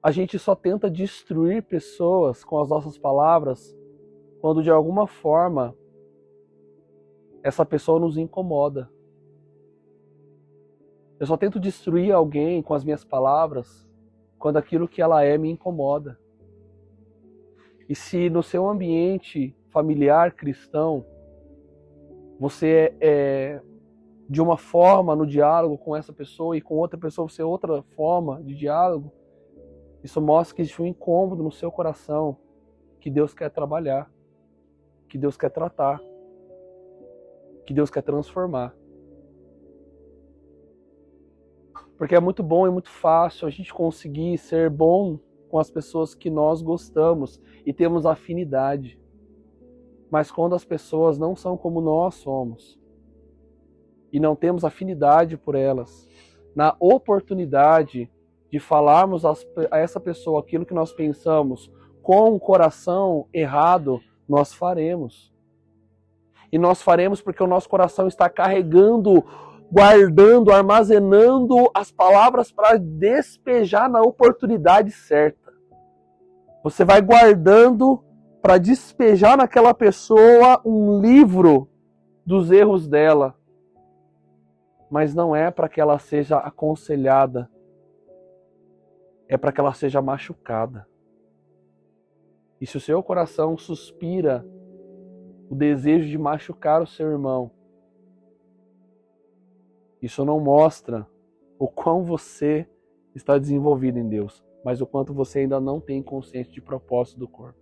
a 0.02 0.10
gente 0.10 0.38
só 0.38 0.54
tenta 0.54 0.90
destruir 0.90 1.62
pessoas 1.62 2.42
com 2.42 2.58
as 2.58 2.68
nossas 2.68 2.96
palavras 2.96 3.76
quando 4.40 4.62
de 4.62 4.70
alguma 4.70 5.06
forma 5.06 5.76
essa 7.42 7.64
pessoa 7.64 8.00
nos 8.00 8.16
incomoda. 8.16 8.90
Eu 11.18 11.26
só 11.26 11.36
tento 11.36 11.60
destruir 11.60 12.12
alguém 12.12 12.62
com 12.62 12.72
as 12.72 12.82
minhas 12.82 13.04
palavras 13.04 13.86
quando 14.38 14.56
aquilo 14.56 14.88
que 14.88 15.02
ela 15.02 15.22
é 15.22 15.36
me 15.36 15.50
incomoda. 15.50 16.18
E 17.86 17.94
se 17.94 18.30
no 18.30 18.42
seu 18.42 18.66
ambiente 18.66 19.54
familiar 19.68 20.32
cristão 20.32 21.04
você 22.38 22.94
é, 23.00 23.06
é 23.06 23.62
de 24.30 24.40
uma 24.40 24.56
forma 24.56 25.14
no 25.14 25.26
diálogo 25.26 25.76
com 25.76 25.94
essa 25.94 26.12
pessoa 26.12 26.56
e 26.56 26.60
com 26.62 26.76
outra 26.76 26.98
pessoa 26.98 27.28
você 27.28 27.42
é 27.42 27.44
outra 27.44 27.82
forma 27.82 28.42
de 28.42 28.54
diálogo, 28.54 29.12
isso 30.02 30.20
mostra 30.20 30.56
que 30.56 30.62
existe 30.62 30.80
um 30.80 30.86
incômodo 30.86 31.42
no 31.42 31.52
seu 31.52 31.70
coração 31.70 32.36
que 33.00 33.10
Deus 33.10 33.34
quer 33.34 33.50
trabalhar, 33.50 34.10
que 35.08 35.18
Deus 35.18 35.36
quer 35.36 35.50
tratar, 35.50 36.00
que 37.66 37.74
Deus 37.74 37.90
quer 37.90 38.02
transformar. 38.02 38.74
Porque 41.96 42.14
é 42.14 42.20
muito 42.20 42.42
bom 42.42 42.66
e 42.66 42.70
muito 42.70 42.88
fácil 42.88 43.46
a 43.46 43.50
gente 43.50 43.74
conseguir 43.74 44.38
ser 44.38 44.70
bom 44.70 45.18
com 45.50 45.58
as 45.58 45.70
pessoas 45.70 46.14
que 46.14 46.30
nós 46.30 46.62
gostamos 46.62 47.40
e 47.66 47.72
temos 47.72 48.06
afinidade. 48.06 48.98
Mas 50.10 50.30
quando 50.30 50.54
as 50.54 50.64
pessoas 50.64 51.18
não 51.18 51.36
são 51.36 51.56
como 51.56 51.80
nós 51.80 52.14
somos 52.14 52.80
e 54.12 54.18
não 54.18 54.34
temos 54.34 54.64
afinidade 54.64 55.36
por 55.36 55.54
elas, 55.54 56.08
na 56.54 56.74
oportunidade 56.80 58.10
de 58.50 58.58
falarmos 58.58 59.24
a 59.24 59.34
essa 59.78 60.00
pessoa 60.00 60.40
aquilo 60.40 60.66
que 60.66 60.74
nós 60.74 60.92
pensamos 60.92 61.70
com 62.02 62.34
o 62.34 62.40
coração 62.40 63.26
errado, 63.32 64.00
nós 64.28 64.52
faremos. 64.52 65.32
E 66.52 66.58
nós 66.58 66.82
faremos 66.82 67.22
porque 67.22 67.42
o 67.42 67.46
nosso 67.46 67.68
coração 67.68 68.08
está 68.08 68.28
carregando, 68.28 69.24
guardando, 69.70 70.50
armazenando 70.50 71.70
as 71.72 71.92
palavras 71.92 72.50
para 72.50 72.76
despejar 72.76 73.88
na 73.88 74.00
oportunidade 74.00 74.90
certa. 74.90 75.52
Você 76.64 76.84
vai 76.84 77.00
guardando 77.00 78.02
para 78.42 78.58
despejar 78.58 79.36
naquela 79.36 79.72
pessoa 79.72 80.60
um 80.64 81.00
livro 81.00 81.68
dos 82.26 82.50
erros 82.50 82.88
dela. 82.88 83.36
Mas 84.90 85.14
não 85.14 85.36
é 85.36 85.52
para 85.52 85.68
que 85.68 85.80
ela 85.80 85.98
seja 86.00 86.38
aconselhada 86.38 87.48
é 89.30 89.38
para 89.38 89.52
que 89.52 89.60
ela 89.60 89.72
seja 89.72 90.02
machucada. 90.02 90.88
E 92.60 92.66
se 92.66 92.76
o 92.76 92.80
seu 92.80 93.00
coração 93.00 93.56
suspira 93.56 94.44
o 95.48 95.54
desejo 95.54 96.08
de 96.08 96.18
machucar 96.18 96.82
o 96.82 96.86
seu 96.86 97.08
irmão, 97.08 97.52
isso 100.02 100.24
não 100.24 100.40
mostra 100.40 101.06
o 101.60 101.68
quão 101.68 102.02
você 102.02 102.68
está 103.14 103.38
desenvolvido 103.38 104.00
em 104.00 104.08
Deus, 104.08 104.44
mas 104.64 104.80
o 104.80 104.86
quanto 104.86 105.14
você 105.14 105.40
ainda 105.40 105.60
não 105.60 105.80
tem 105.80 106.02
consciência 106.02 106.52
de 106.52 106.60
propósito 106.60 107.20
do 107.20 107.28
corpo. 107.28 107.60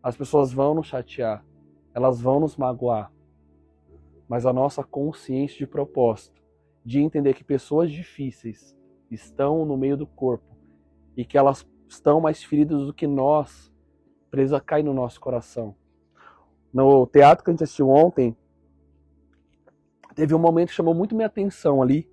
As 0.00 0.16
pessoas 0.16 0.52
vão 0.52 0.74
nos 0.74 0.86
chatear, 0.86 1.44
elas 1.92 2.20
vão 2.20 2.38
nos 2.38 2.56
magoar, 2.56 3.12
mas 4.28 4.46
a 4.46 4.52
nossa 4.52 4.84
consciência 4.84 5.58
de 5.58 5.66
propósito, 5.66 6.40
de 6.84 7.00
entender 7.00 7.34
que 7.34 7.42
pessoas 7.42 7.90
difíceis 7.90 8.76
estão 9.14 9.64
no 9.64 9.76
meio 9.76 9.96
do 9.96 10.06
corpo 10.06 10.56
e 11.16 11.24
que 11.24 11.38
elas 11.38 11.66
estão 11.88 12.20
mais 12.20 12.42
feridas 12.42 12.86
do 12.86 12.92
que 12.92 13.06
nós, 13.06 13.72
precisa 14.30 14.60
cair 14.60 14.82
no 14.82 14.92
nosso 14.92 15.20
coração. 15.20 15.74
No 16.72 17.06
teatro 17.06 17.44
que 17.44 17.50
a 17.50 17.52
gente 17.52 17.62
assistiu 17.62 17.88
ontem, 17.88 18.36
teve 20.14 20.34
um 20.34 20.38
momento 20.38 20.70
que 20.70 20.74
chamou 20.74 20.94
muito 20.94 21.14
minha 21.14 21.28
atenção 21.28 21.80
ali, 21.80 22.10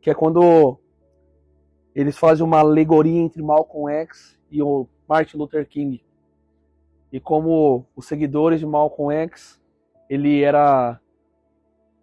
que 0.00 0.10
é 0.10 0.14
quando 0.14 0.78
eles 1.94 2.18
fazem 2.18 2.44
uma 2.44 2.58
alegoria 2.58 3.20
entre 3.20 3.42
Malcolm 3.42 3.92
X 3.92 4.38
e 4.50 4.62
o 4.62 4.88
Martin 5.08 5.36
Luther 5.36 5.68
King. 5.68 6.02
E 7.12 7.20
como 7.20 7.86
os 7.94 8.06
seguidores 8.06 8.60
de 8.60 8.66
Malcolm 8.66 9.12
X, 9.12 9.60
ele 10.08 10.42
era 10.42 11.00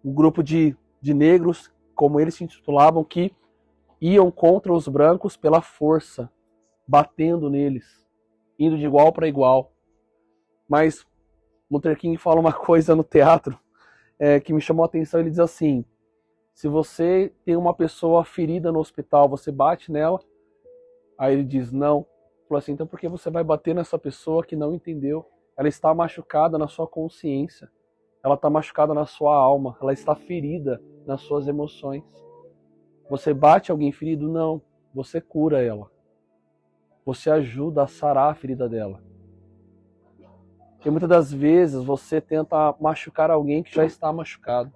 um 0.04 0.12
grupo 0.12 0.42
de, 0.42 0.76
de 1.00 1.12
negros, 1.12 1.72
como 1.94 2.20
eles 2.20 2.34
se 2.34 2.44
intitulavam, 2.44 3.04
que 3.04 3.34
iam 4.00 4.30
contra 4.30 4.72
os 4.72 4.86
brancos 4.86 5.36
pela 5.36 5.60
força, 5.60 6.30
batendo 6.86 7.50
neles, 7.50 8.06
indo 8.58 8.76
de 8.76 8.84
igual 8.84 9.12
para 9.12 9.28
igual. 9.28 9.72
Mas 10.68 11.06
Luther 11.70 11.96
King 11.98 12.16
fala 12.16 12.40
uma 12.40 12.52
coisa 12.54 12.94
no 12.94 13.04
teatro 13.04 13.58
é, 14.18 14.40
que 14.40 14.52
me 14.52 14.60
chamou 14.60 14.82
a 14.82 14.86
atenção. 14.86 15.20
Ele 15.20 15.30
diz 15.30 15.38
assim: 15.38 15.84
se 16.54 16.68
você 16.68 17.32
tem 17.44 17.56
uma 17.56 17.74
pessoa 17.74 18.24
ferida 18.24 18.72
no 18.72 18.80
hospital, 18.80 19.28
você 19.28 19.52
bate 19.52 19.92
nela? 19.92 20.20
Aí 21.18 21.34
ele 21.34 21.44
diz: 21.44 21.72
não. 21.72 22.06
Falou 22.48 22.58
assim: 22.58 22.72
então 22.72 22.86
por 22.86 22.98
que 22.98 23.08
você 23.08 23.30
vai 23.30 23.44
bater 23.44 23.74
nessa 23.74 23.98
pessoa 23.98 24.44
que 24.44 24.56
não 24.56 24.74
entendeu? 24.74 25.26
Ela 25.56 25.68
está 25.68 25.92
machucada 25.92 26.56
na 26.56 26.68
sua 26.68 26.86
consciência, 26.86 27.68
ela 28.24 28.34
está 28.34 28.48
machucada 28.48 28.94
na 28.94 29.06
sua 29.06 29.34
alma, 29.34 29.76
ela 29.82 29.92
está 29.92 30.14
ferida 30.14 30.80
nas 31.04 31.20
suas 31.22 31.48
emoções. 31.48 32.04
Você 33.08 33.32
bate 33.32 33.70
alguém 33.70 33.90
ferido? 33.92 34.28
Não. 34.28 34.60
Você 34.94 35.20
cura 35.20 35.62
ela. 35.62 35.90
Você 37.04 37.30
ajuda 37.30 37.84
a 37.84 37.86
sarar 37.86 38.30
a 38.30 38.34
ferida 38.34 38.68
dela. 38.68 39.02
E 40.84 40.90
muitas 40.90 41.08
das 41.08 41.32
vezes 41.32 41.82
você 41.82 42.20
tenta 42.20 42.74
machucar 42.80 43.30
alguém 43.30 43.62
que 43.62 43.74
já 43.74 43.84
está 43.84 44.12
machucado. 44.12 44.72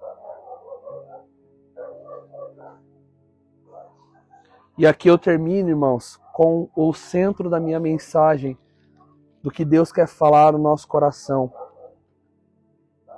E 4.77 4.85
aqui 4.85 5.07
eu 5.07 5.17
termino, 5.17 5.69
irmãos, 5.69 6.19
com 6.33 6.69
o 6.75 6.93
centro 6.93 7.49
da 7.49 7.59
minha 7.59 7.79
mensagem, 7.79 8.57
do 9.41 9.51
que 9.51 9.63
Deus 9.63 9.91
quer 9.91 10.07
falar 10.07 10.53
no 10.53 10.57
nosso 10.57 10.87
coração. 10.87 11.53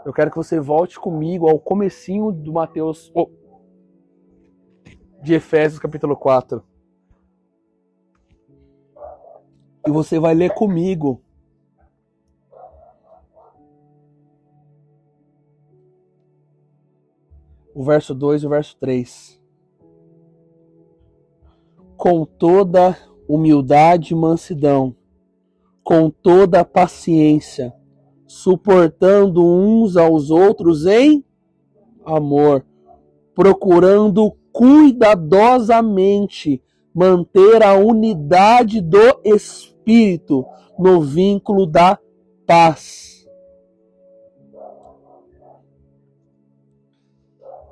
Eu 0.06 0.14
quero 0.14 0.30
que 0.30 0.38
você 0.38 0.60
volte 0.60 1.00
comigo 1.00 1.50
ao 1.50 1.60
comecinho 1.60 2.32
do 2.32 2.54
Mateus, 2.54 3.12
oh, 3.16 3.30
de 5.26 5.34
Efésios 5.34 5.80
capítulo 5.80 6.16
4. 6.16 6.64
E 9.88 9.90
você 9.90 10.20
vai 10.20 10.36
ler 10.36 10.54
comigo 10.54 11.20
o 17.74 17.84
verso 17.84 18.14
2 18.14 18.44
e 18.44 18.46
o 18.46 18.50
verso 18.50 18.78
3. 18.78 19.42
Com 21.98 22.24
toda 22.24 22.96
humildade 23.28 24.14
e 24.14 24.16
mansidão, 24.16 24.96
com 25.84 26.08
toda 26.12 26.64
paciência, 26.64 27.74
suportando 28.28 29.44
uns 29.44 29.98
aos 29.98 30.30
outros 30.30 30.86
em 30.86 31.26
amor, 32.06 32.64
procurando 33.34 34.38
cuidadosamente 34.56 36.64
manter 36.94 37.62
a 37.62 37.76
unidade 37.76 38.80
do 38.80 39.20
espírito 39.26 40.46
no 40.80 41.02
vínculo 41.02 41.66
da 41.66 42.00
paz. 42.48 43.28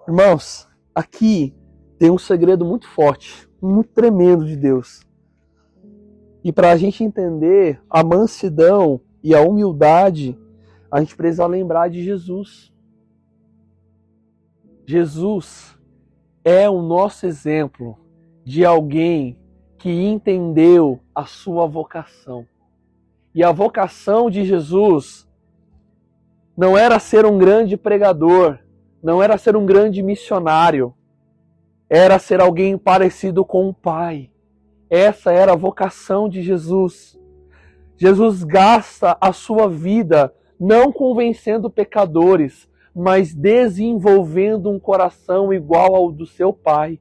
Irmãos, 0.06 0.68
aqui 0.94 1.56
tem 1.98 2.12
um 2.12 2.18
segredo 2.18 2.66
muito 2.66 2.86
forte, 2.90 3.50
muito 3.62 3.90
tremendo 3.92 4.46
de 4.46 4.58
Deus. 4.58 5.08
E 6.44 6.52
para 6.52 6.72
a 6.72 6.76
gente 6.76 7.02
entender 7.02 7.82
a 7.90 8.04
mansidão 8.04 9.00
e 9.24 9.34
a 9.34 9.40
humildade, 9.40 10.38
a 10.92 11.00
gente 11.00 11.16
precisa 11.16 11.48
lembrar 11.48 11.90
de 11.90 12.04
Jesus. 12.04 12.74
Jesus 14.86 15.82
é 16.44 16.70
o 16.70 16.82
nosso 16.82 17.26
exemplo 17.26 17.98
de 18.44 18.66
alguém 18.66 19.38
que 19.78 19.90
entendeu 19.90 21.00
a 21.14 21.26
sua 21.26 21.68
vocação. 21.68 22.46
E 23.34 23.44
a 23.44 23.52
vocação 23.52 24.30
de 24.30 24.46
Jesus 24.46 25.28
não 26.56 26.78
era 26.78 27.00
ser 27.00 27.26
um 27.26 27.38
grande 27.38 27.76
pregador, 27.76 28.60
não 29.02 29.22
era 29.22 29.38
ser 29.38 29.56
um 29.56 29.66
grande 29.66 30.04
missionário, 30.04 30.94
era 31.90 32.20
ser 32.20 32.40
alguém 32.40 32.78
parecido 32.78 33.44
com 33.44 33.68
o 33.68 33.74
Pai. 33.74 34.30
Essa 34.90 35.32
era 35.32 35.54
a 35.54 35.58
vocação 35.58 36.30
de 36.30 36.42
Jesus. 36.42 37.20
Jesus 37.98 38.44
gasta 38.44 39.18
a 39.20 39.34
sua 39.34 39.68
vida 39.68 40.34
não 40.60 40.92
convencendo 40.92 41.70
pecadores, 41.70 42.70
mas 42.96 43.34
desenvolvendo 43.34 44.70
um 44.70 44.80
coração 44.80 45.52
igual 45.52 45.96
ao 45.96 46.12
do 46.12 46.26
seu 46.26 46.54
pai. 46.54 47.00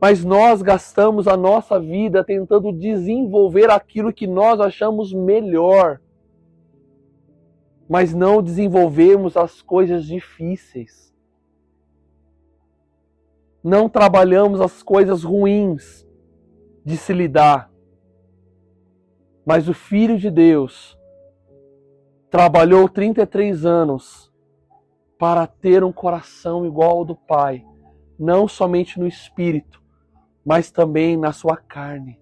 Mas 0.00 0.24
nós 0.24 0.62
gastamos 0.62 1.26
a 1.26 1.36
nossa 1.36 1.80
vida 1.80 2.22
tentando 2.22 2.72
desenvolver 2.72 3.70
aquilo 3.70 4.12
que 4.12 4.26
nós 4.26 4.60
achamos 4.60 5.12
melhor, 5.12 6.00
mas 7.88 8.14
não 8.14 8.42
desenvolvemos 8.42 9.36
as 9.36 9.62
coisas 9.62 10.04
difíceis. 10.04 11.14
Não 13.62 13.88
trabalhamos 13.88 14.60
as 14.60 14.82
coisas 14.82 15.24
ruins 15.24 16.06
de 16.84 16.96
se 16.96 17.12
lidar. 17.12 17.70
Mas 19.44 19.68
o 19.68 19.74
Filho 19.74 20.18
de 20.18 20.30
Deus 20.30 20.95
trabalhou 22.30 22.88
33 22.88 23.64
anos 23.64 24.32
para 25.18 25.46
ter 25.46 25.82
um 25.82 25.92
coração 25.92 26.66
igual 26.66 26.98
ao 26.98 27.04
do 27.04 27.16
Pai, 27.16 27.64
não 28.18 28.46
somente 28.46 28.98
no 28.98 29.06
espírito, 29.06 29.82
mas 30.44 30.70
também 30.70 31.16
na 31.16 31.32
sua 31.32 31.56
carne. 31.56 32.20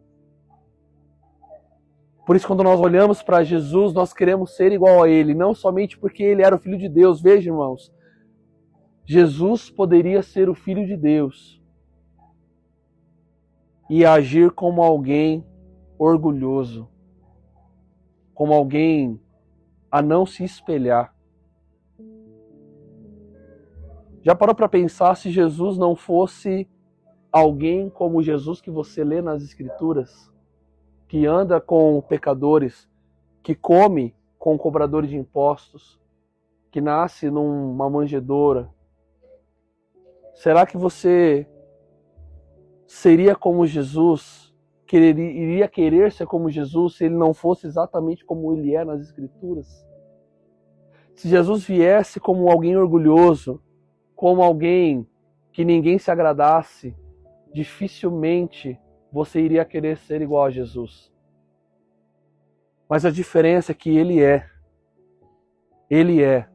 Por 2.26 2.36
isso, 2.36 2.46
quando 2.46 2.64
nós 2.64 2.80
olhamos 2.80 3.22
para 3.22 3.44
Jesus, 3.44 3.92
nós 3.92 4.12
queremos 4.12 4.56
ser 4.56 4.72
igual 4.72 5.02
a 5.02 5.08
Ele, 5.08 5.34
não 5.34 5.54
somente 5.54 5.98
porque 5.98 6.22
Ele 6.22 6.42
era 6.42 6.56
o 6.56 6.58
Filho 6.58 6.78
de 6.78 6.88
Deus. 6.88 7.20
Veja, 7.20 7.50
irmãos, 7.50 7.92
Jesus 9.04 9.68
poderia 9.68 10.22
ser 10.22 10.48
o 10.48 10.54
Filho 10.54 10.86
de 10.86 10.96
Deus 10.96 11.62
e 13.90 14.06
agir 14.06 14.50
como 14.52 14.82
alguém 14.82 15.44
orgulhoso, 15.98 16.88
como 18.32 18.54
alguém 18.54 19.20
a 19.94 20.02
não 20.02 20.26
se 20.26 20.42
espelhar. 20.42 21.14
Já 24.22 24.34
parou 24.34 24.52
para 24.52 24.68
pensar 24.68 25.14
se 25.14 25.30
Jesus 25.30 25.78
não 25.78 25.94
fosse 25.94 26.68
alguém 27.30 27.88
como 27.88 28.20
Jesus 28.20 28.60
que 28.60 28.72
você 28.72 29.04
lê 29.04 29.22
nas 29.22 29.44
Escrituras, 29.44 30.32
que 31.06 31.24
anda 31.26 31.60
com 31.60 32.02
pecadores, 32.08 32.90
que 33.40 33.54
come 33.54 34.16
com 34.36 34.58
cobradores 34.58 35.10
de 35.10 35.16
impostos, 35.16 36.00
que 36.72 36.80
nasce 36.80 37.30
numa 37.30 37.88
manjedoura? 37.88 38.74
Será 40.34 40.66
que 40.66 40.76
você 40.76 41.48
seria 42.84 43.36
como 43.36 43.64
Jesus 43.64 44.43
quereria, 44.94 45.28
iria 45.28 45.68
querer 45.68 46.12
ser 46.12 46.24
como 46.24 46.48
Jesus 46.48 46.94
se 46.94 47.06
ele 47.06 47.16
não 47.16 47.34
fosse 47.34 47.66
exatamente 47.66 48.24
como 48.24 48.52
ele 48.52 48.76
é 48.76 48.84
nas 48.84 49.00
Escrituras? 49.00 49.84
Se 51.16 51.28
Jesus 51.28 51.64
viesse 51.64 52.20
como 52.20 52.48
alguém 52.48 52.76
orgulhoso, 52.76 53.60
como 54.14 54.40
alguém 54.40 55.04
que 55.52 55.64
ninguém 55.64 55.98
se 55.98 56.12
agradasse, 56.12 56.94
dificilmente 57.52 58.78
você 59.10 59.40
iria 59.40 59.64
querer 59.64 59.96
ser 59.96 60.22
igual 60.22 60.44
a 60.44 60.50
Jesus. 60.50 61.12
Mas 62.88 63.04
a 63.04 63.10
diferença 63.10 63.72
é 63.72 63.74
que 63.74 63.90
ele 63.96 64.22
é. 64.22 64.48
Ele 65.90 66.22
é 66.22 66.48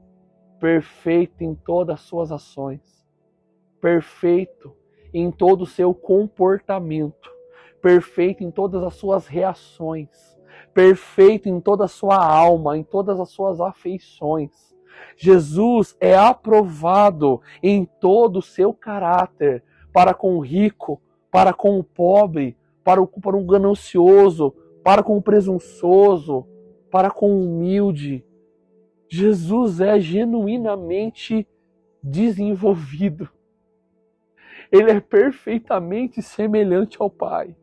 perfeito 0.62 1.44
em 1.44 1.54
todas 1.54 1.96
as 1.96 2.02
suas 2.02 2.32
ações, 2.32 3.06
perfeito 3.82 4.74
em 5.14 5.30
todo 5.30 5.64
o 5.64 5.68
seu 5.68 5.94
comportamento 5.94 7.39
perfeito 7.82 8.44
em 8.44 8.52
todas 8.52 8.84
as 8.84 8.96
suas 8.96 9.28
reações, 9.28 10.10
perfeito 10.74 11.50
em 11.50 11.60
toda 11.60 11.86
a 11.86 11.88
sua 11.88 12.18
alma, 12.18 12.78
em 12.78 12.84
todas 12.84 13.20
as 13.20 13.30
suas 13.30 13.60
afeições. 13.60 14.52
Jesus 15.16 15.96
é 16.00 16.18
aprovado 16.18 17.42
em 17.62 17.86
todo 17.86 18.40
o 18.40 18.42
seu 18.42 18.74
caráter 18.74 19.64
para 19.94 20.14
com 20.14 20.38
o 20.38 20.40
rico, 20.40 21.02
para 21.32 21.54
com 21.54 21.80
o 21.80 21.84
pobre, 21.84 22.58
para 22.84 23.02
o, 23.02 23.08
para 23.08 23.38
o 23.38 23.46
ganancioso, 23.46 24.54
para 24.84 25.04
com 25.04 25.18
o 25.18 25.22
presunçoso, 25.22 26.48
para 26.92 27.12
com 27.12 27.32
o 27.32 27.44
humilde. 27.44 28.26
Jesus 29.08 29.80
é 29.82 30.00
genuinamente 30.00 31.48
desenvolvido. 32.02 33.30
Ele 34.72 34.92
é 34.92 35.00
perfeitamente 35.00 36.22
semelhante 36.22 36.98
ao 37.00 37.10
Pai. 37.10 37.56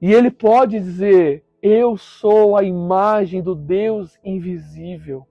E 0.00 0.12
ele 0.12 0.30
pode 0.30 0.78
dizer: 0.78 1.44
Eu 1.60 1.96
sou 1.96 2.56
a 2.56 2.62
imagem 2.62 3.42
do 3.42 3.54
Deus 3.54 4.18
invisível. 4.24 5.26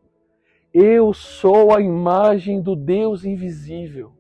Eu 0.73 1.13
sou 1.13 1.73
a 1.73 1.81
imagem 1.81 2.61
do 2.61 2.75
Deus 2.75 3.23
invisível. 3.23 4.11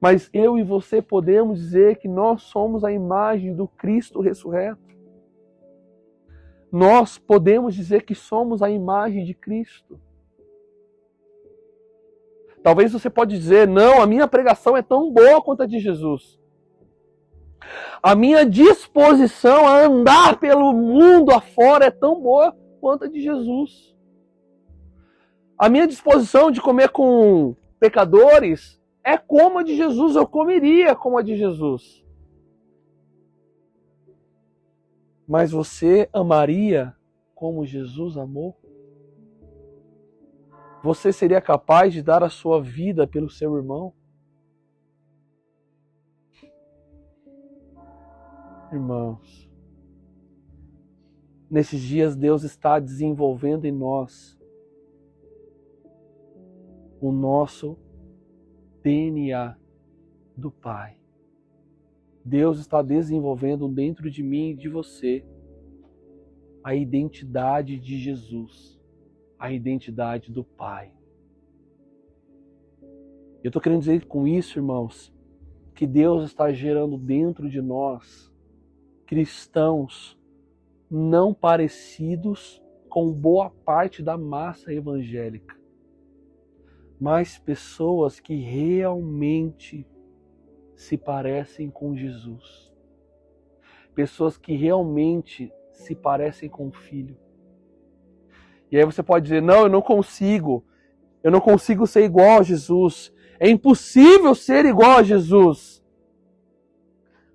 Mas 0.00 0.30
eu 0.32 0.58
e 0.58 0.62
você 0.62 1.02
podemos 1.02 1.58
dizer 1.58 1.96
que 1.96 2.08
nós 2.08 2.42
somos 2.42 2.84
a 2.84 2.92
imagem 2.92 3.54
do 3.54 3.66
Cristo 3.66 4.20
ressurreto. 4.20 4.88
Nós 6.70 7.18
podemos 7.18 7.74
dizer 7.74 8.02
que 8.02 8.14
somos 8.14 8.62
a 8.62 8.70
imagem 8.70 9.24
de 9.24 9.34
Cristo. 9.34 10.00
Talvez 12.62 12.92
você 12.92 13.08
pode 13.08 13.36
dizer, 13.36 13.66
não, 13.66 14.02
a 14.02 14.06
minha 14.06 14.28
pregação 14.28 14.76
é 14.76 14.82
tão 14.82 15.12
boa 15.12 15.42
quanto 15.42 15.62
a 15.62 15.66
de 15.66 15.78
Jesus. 15.78 16.38
A 18.02 18.14
minha 18.14 18.44
disposição 18.44 19.66
a 19.66 19.84
andar 19.84 20.38
pelo 20.38 20.72
mundo 20.72 21.32
afora 21.32 21.86
é 21.86 21.90
tão 21.90 22.20
boa 22.20 22.56
quanto 22.80 23.04
a 23.04 23.08
de 23.08 23.20
Jesus. 23.20 23.96
A 25.58 25.68
minha 25.68 25.86
disposição 25.86 26.50
de 26.50 26.60
comer 26.60 26.90
com 26.90 27.56
pecadores 27.80 28.80
é 29.02 29.16
como 29.16 29.58
a 29.58 29.62
de 29.62 29.74
Jesus, 29.76 30.16
eu 30.16 30.26
comeria 30.26 30.94
como 30.94 31.18
a 31.18 31.22
de 31.22 31.36
Jesus. 31.36 32.04
Mas 35.26 35.50
você 35.50 36.08
amaria 36.12 36.94
como 37.34 37.66
Jesus 37.66 38.16
amou? 38.16 38.56
Você 40.82 41.12
seria 41.12 41.40
capaz 41.40 41.92
de 41.92 42.02
dar 42.02 42.22
a 42.22 42.30
sua 42.30 42.62
vida 42.62 43.06
pelo 43.06 43.28
seu 43.28 43.56
irmão? 43.56 43.92
Irmãos, 48.70 49.50
nesses 51.50 51.80
dias 51.80 52.14
Deus 52.14 52.42
está 52.42 52.78
desenvolvendo 52.78 53.64
em 53.64 53.72
nós 53.72 54.38
o 57.00 57.10
nosso 57.10 57.78
DNA 58.82 59.56
do 60.36 60.50
Pai. 60.50 60.98
Deus 62.22 62.58
está 62.58 62.82
desenvolvendo 62.82 63.66
dentro 63.68 64.10
de 64.10 64.22
mim 64.22 64.50
e 64.50 64.54
de 64.54 64.68
você 64.68 65.24
a 66.62 66.74
identidade 66.74 67.78
de 67.78 67.96
Jesus, 67.96 68.78
a 69.38 69.50
identidade 69.50 70.30
do 70.30 70.44
Pai. 70.44 70.92
Eu 73.42 73.48
estou 73.48 73.62
querendo 73.62 73.80
dizer 73.80 74.04
com 74.04 74.26
isso, 74.26 74.58
irmãos, 74.58 75.10
que 75.74 75.86
Deus 75.86 76.24
está 76.24 76.52
gerando 76.52 76.98
dentro 76.98 77.48
de 77.48 77.62
nós 77.62 78.27
cristãos 79.08 80.16
não 80.88 81.34
parecidos 81.34 82.62
com 82.88 83.12
boa 83.12 83.50
parte 83.50 84.02
da 84.02 84.16
massa 84.16 84.72
evangélica 84.72 85.58
mas 87.00 87.38
pessoas 87.38 88.18
que 88.18 88.34
realmente 88.34 89.86
se 90.74 90.96
parecem 90.96 91.70
com 91.70 91.96
Jesus. 91.96 92.72
Pessoas 93.94 94.36
que 94.36 94.54
realmente 94.54 95.52
se 95.72 95.94
parecem 95.94 96.48
com 96.48 96.68
o 96.68 96.72
Filho. 96.72 97.16
E 98.70 98.76
aí 98.76 98.84
você 98.84 99.02
pode 99.02 99.24
dizer: 99.24 99.42
não, 99.42 99.62
eu 99.62 99.68
não 99.68 99.82
consigo. 99.82 100.64
Eu 101.22 101.30
não 101.30 101.40
consigo 101.40 101.86
ser 101.86 102.04
igual 102.04 102.40
a 102.40 102.42
Jesus. 102.42 103.12
É 103.40 103.48
impossível 103.48 104.34
ser 104.34 104.64
igual 104.64 104.98
a 104.98 105.02
Jesus. 105.02 105.77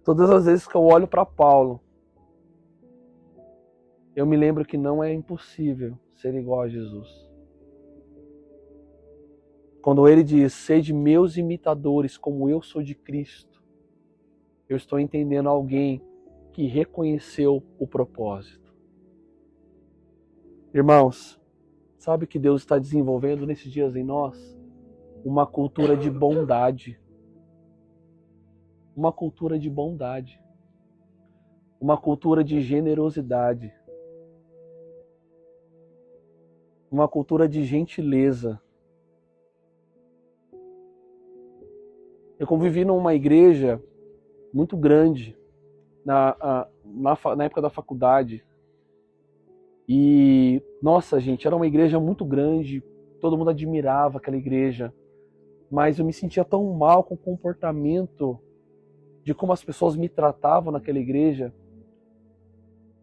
Todas 0.03 0.29
as 0.29 0.45
vezes 0.45 0.67
que 0.67 0.75
eu 0.75 0.83
olho 0.83 1.07
para 1.07 1.25
Paulo, 1.25 1.79
eu 4.15 4.25
me 4.25 4.35
lembro 4.35 4.65
que 4.65 4.77
não 4.77 5.03
é 5.03 5.13
impossível 5.13 5.97
ser 6.15 6.35
igual 6.35 6.61
a 6.61 6.67
Jesus. 6.67 7.09
Quando 9.81 10.07
ele 10.07 10.23
diz: 10.23 10.53
Sede 10.53 10.93
meus 10.93 11.37
imitadores, 11.37 12.17
como 12.17 12.49
eu 12.49 12.61
sou 12.61 12.83
de 12.83 12.95
Cristo, 12.95 13.63
eu 14.69 14.77
estou 14.77 14.99
entendendo 14.99 15.49
alguém 15.49 16.01
que 16.51 16.67
reconheceu 16.67 17.63
o 17.79 17.87
propósito. 17.87 18.73
Irmãos, 20.73 21.39
sabe 21.97 22.27
que 22.27 22.39
Deus 22.39 22.61
está 22.61 22.77
desenvolvendo 22.77 23.45
nesses 23.45 23.71
dias 23.71 23.95
em 23.95 24.03
nós? 24.03 24.57
Uma 25.23 25.45
cultura 25.45 25.95
de 25.95 26.09
bondade. 26.09 26.99
Uma 28.95 29.11
cultura 29.11 29.57
de 29.57 29.69
bondade. 29.69 30.41
Uma 31.79 31.97
cultura 31.97 32.43
de 32.43 32.61
generosidade. 32.61 33.73
Uma 36.91 37.07
cultura 37.07 37.47
de 37.47 37.63
gentileza 37.63 38.61
Eu 42.43 42.47
convivi 42.47 42.83
numa 42.83 43.13
igreja 43.13 43.81
muito 44.53 44.75
grande 44.75 45.33
na, 46.03 46.67
na, 46.83 47.17
na 47.37 47.43
época 47.45 47.61
da 47.61 47.69
faculdade. 47.69 48.43
E, 49.87 50.61
nossa, 50.81 51.21
gente, 51.21 51.47
era 51.47 51.55
uma 51.55 51.65
igreja 51.65 52.01
muito 52.01 52.25
grande, 52.25 52.83
todo 53.21 53.37
mundo 53.37 53.49
admirava 53.49 54.17
aquela 54.17 54.35
igreja, 54.35 54.93
mas 55.71 55.99
eu 55.99 56.05
me 56.05 56.11
sentia 56.11 56.43
tão 56.43 56.73
mal 56.73 57.05
com 57.05 57.13
o 57.13 57.17
comportamento 57.17 58.37
de 59.23 59.33
como 59.33 59.53
as 59.53 59.63
pessoas 59.63 59.95
me 59.95 60.09
tratavam 60.09 60.71
naquela 60.71 60.99
igreja. 60.99 61.53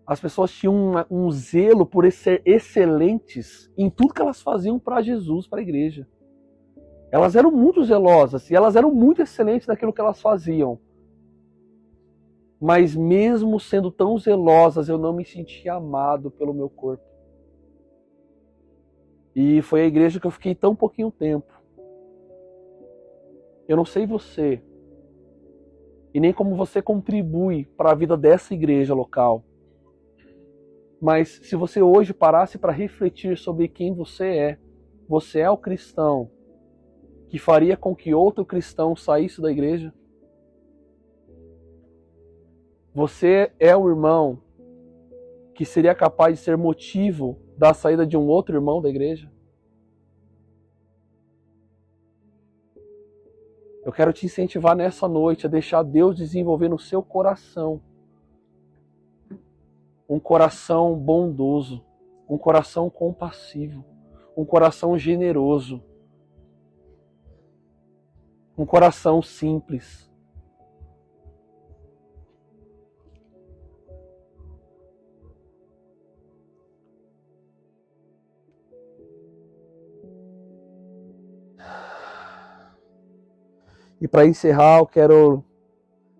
As 0.06 0.20
pessoas 0.20 0.50
tinham 0.52 0.74
um, 0.74 1.26
um 1.26 1.30
zelo 1.30 1.86
por 1.86 2.10
ser 2.12 2.42
excelentes 2.44 3.70
em 3.76 3.88
tudo 3.88 4.12
que 4.12 4.20
elas 4.20 4.42
faziam 4.42 4.78
para 4.78 5.02
Jesus, 5.02 5.46
para 5.46 5.60
a 5.60 5.62
igreja. 5.62 6.06
Elas 7.10 7.34
eram 7.34 7.50
muito 7.50 7.82
zelosas 7.84 8.50
e 8.50 8.54
elas 8.54 8.76
eram 8.76 8.92
muito 8.92 9.22
excelentes 9.22 9.66
naquilo 9.66 9.92
que 9.92 10.00
elas 10.00 10.20
faziam. 10.20 10.78
Mas 12.60 12.94
mesmo 12.94 13.58
sendo 13.58 13.90
tão 13.90 14.18
zelosas, 14.18 14.88
eu 14.88 14.98
não 14.98 15.14
me 15.14 15.24
sentia 15.24 15.74
amado 15.74 16.30
pelo 16.30 16.52
meu 16.52 16.68
corpo. 16.68 17.02
E 19.34 19.62
foi 19.62 19.82
a 19.82 19.86
igreja 19.86 20.20
que 20.20 20.26
eu 20.26 20.30
fiquei 20.30 20.54
tão 20.54 20.76
pouquinho 20.76 21.10
tempo. 21.10 21.50
Eu 23.66 23.76
não 23.76 23.84
sei 23.84 24.06
você, 24.06 24.62
e 26.12 26.20
nem 26.20 26.32
como 26.32 26.56
você 26.56 26.82
contribui 26.82 27.66
para 27.76 27.92
a 27.92 27.94
vida 27.94 28.16
dessa 28.16 28.54
igreja 28.54 28.94
local. 28.94 29.44
Mas 31.00 31.40
se 31.42 31.56
você 31.56 31.80
hoje 31.80 32.12
parasse 32.12 32.58
para 32.58 32.72
refletir 32.72 33.38
sobre 33.38 33.68
quem 33.68 33.94
você 33.94 34.26
é, 34.26 34.58
você 35.08 35.40
é 35.40 35.50
o 35.50 35.56
cristão 35.56 36.30
que 37.28 37.38
faria 37.38 37.76
com 37.76 37.94
que 37.94 38.12
outro 38.12 38.44
cristão 38.44 38.94
saísse 38.96 39.40
da 39.40 39.50
igreja? 39.50 39.94
Você 42.92 43.52
é 43.58 43.74
o 43.76 43.88
irmão 43.88 44.42
que 45.54 45.64
seria 45.64 45.94
capaz 45.94 46.38
de 46.38 46.44
ser 46.44 46.56
motivo 46.56 47.38
da 47.56 47.72
saída 47.72 48.04
de 48.04 48.16
um 48.16 48.26
outro 48.26 48.56
irmão 48.56 48.82
da 48.82 48.88
igreja? 48.88 49.30
Eu 53.90 53.92
quero 53.92 54.12
te 54.12 54.24
incentivar 54.24 54.76
nessa 54.76 55.08
noite 55.08 55.46
a 55.46 55.50
deixar 55.50 55.82
Deus 55.82 56.14
desenvolver 56.14 56.68
no 56.68 56.78
seu 56.78 57.02
coração 57.02 57.82
um 60.08 60.20
coração 60.20 60.94
bondoso, 60.94 61.84
um 62.28 62.38
coração 62.38 62.88
compassivo, 62.88 63.84
um 64.36 64.44
coração 64.44 64.96
generoso 64.96 65.82
um 68.56 68.66
coração 68.66 69.22
simples. 69.22 70.09
E 84.00 84.08
para 84.08 84.26
encerrar, 84.26 84.78
eu 84.78 84.86
quero 84.86 85.44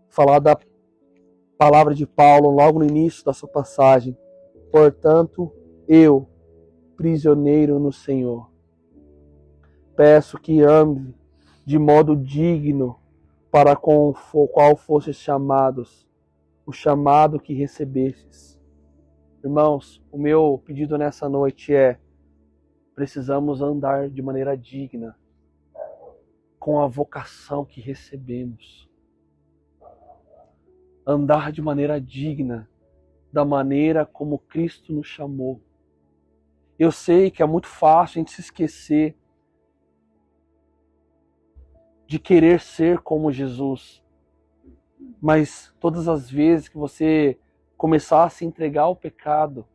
falar 0.09 0.39
da 0.39 0.59
palavra 1.57 1.95
de 1.95 2.07
Paulo 2.07 2.51
logo 2.51 2.79
no 2.79 2.85
início 2.85 3.25
da 3.25 3.33
sua 3.33 3.49
passagem. 3.49 4.17
Portanto, 4.71 5.53
eu, 5.89 6.29
prisioneiro 6.97 7.79
no 7.79 7.93
Senhor, 7.93 8.51
peço 9.97 10.39
que 10.39 10.61
ame 10.61 11.15
de 11.65 11.79
modo 11.79 12.17
digno 12.17 12.99
para 13.51 13.75
com 13.75 14.15
o 14.33 14.49
qual 14.49 14.77
fostes 14.77 15.17
chamados, 15.17 16.09
o 16.67 16.73
chamado 16.73 17.41
que 17.41 17.55
recebestes. 17.55 18.61
Irmãos, 19.43 20.03
o 20.13 20.19
meu 20.19 20.63
pedido 20.65 20.97
nessa 20.99 21.29
noite 21.29 21.75
é: 21.75 21.99
precisamos 22.95 23.61
andar 23.61 24.09
de 24.11 24.23
maneira 24.23 24.57
digna, 24.57 25.17
com 26.61 26.79
a 26.79 26.87
vocação 26.87 27.65
que 27.65 27.81
recebemos. 27.81 28.87
Andar 31.07 31.51
de 31.51 31.63
maneira 31.63 31.99
digna, 31.99 32.69
da 33.33 33.47
maneira 33.47 34.05
como 34.05 34.39
Cristo 34.39 34.93
nos 34.93 35.07
chamou. 35.07 35.59
Eu 36.79 36.93
sei 36.93 37.31
que 37.31 37.43
é 37.43 37.47
muito 37.47 37.67
fácil 37.67 38.19
a 38.19 38.21
gente 38.21 38.33
se 38.33 38.43
esquecer 38.43 39.17
de 42.07 42.19
querer 42.19 42.61
ser 42.61 42.99
como 42.99 43.33
Jesus. 43.33 44.05
Mas 45.21 45.75
todas 45.81 46.09
as 46.09 46.31
vezes 46.31 46.69
que 46.69 46.77
você 46.77 47.39
começar 47.75 48.25
a 48.25 48.31
se 48.31 48.45
entregar 48.45 48.83
ao 48.83 48.97
pecado, 48.97 49.67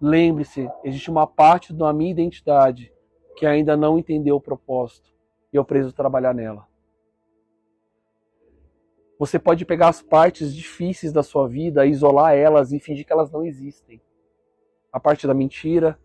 lembre-se, 0.00 0.70
existe 0.82 1.10
uma 1.10 1.26
parte 1.26 1.70
da 1.74 1.92
minha 1.92 2.10
identidade 2.10 2.90
que 3.36 3.44
ainda 3.44 3.76
não 3.76 3.98
entendeu 3.98 4.36
o 4.36 4.40
propósito 4.40 5.19
e 5.52 5.56
eu 5.56 5.64
preciso 5.64 5.92
trabalhar 5.92 6.34
nela. 6.34 6.66
Você 9.18 9.38
pode 9.38 9.66
pegar 9.66 9.88
as 9.88 10.00
partes 10.00 10.54
difíceis 10.54 11.12
da 11.12 11.22
sua 11.22 11.46
vida, 11.46 11.84
isolar 11.84 12.34
elas 12.34 12.72
e 12.72 12.80
fingir 12.80 13.04
que 13.04 13.12
elas 13.12 13.30
não 13.30 13.44
existem. 13.44 14.00
A 14.90 14.98
parte 14.98 15.26
da 15.26 15.34
mentira, 15.34 15.98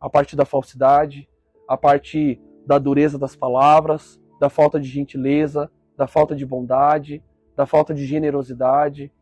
a 0.00 0.08
parte 0.08 0.34
da 0.34 0.44
falsidade, 0.44 1.28
a 1.68 1.76
parte 1.76 2.40
da 2.66 2.78
dureza 2.78 3.18
das 3.18 3.36
palavras, 3.36 4.20
da 4.40 4.48
falta 4.48 4.80
de 4.80 4.88
gentileza, 4.88 5.70
da 5.96 6.06
falta 6.06 6.34
de 6.34 6.46
bondade, 6.46 7.22
da 7.54 7.66
falta 7.66 7.94
de 7.94 8.04
generosidade, 8.06 9.12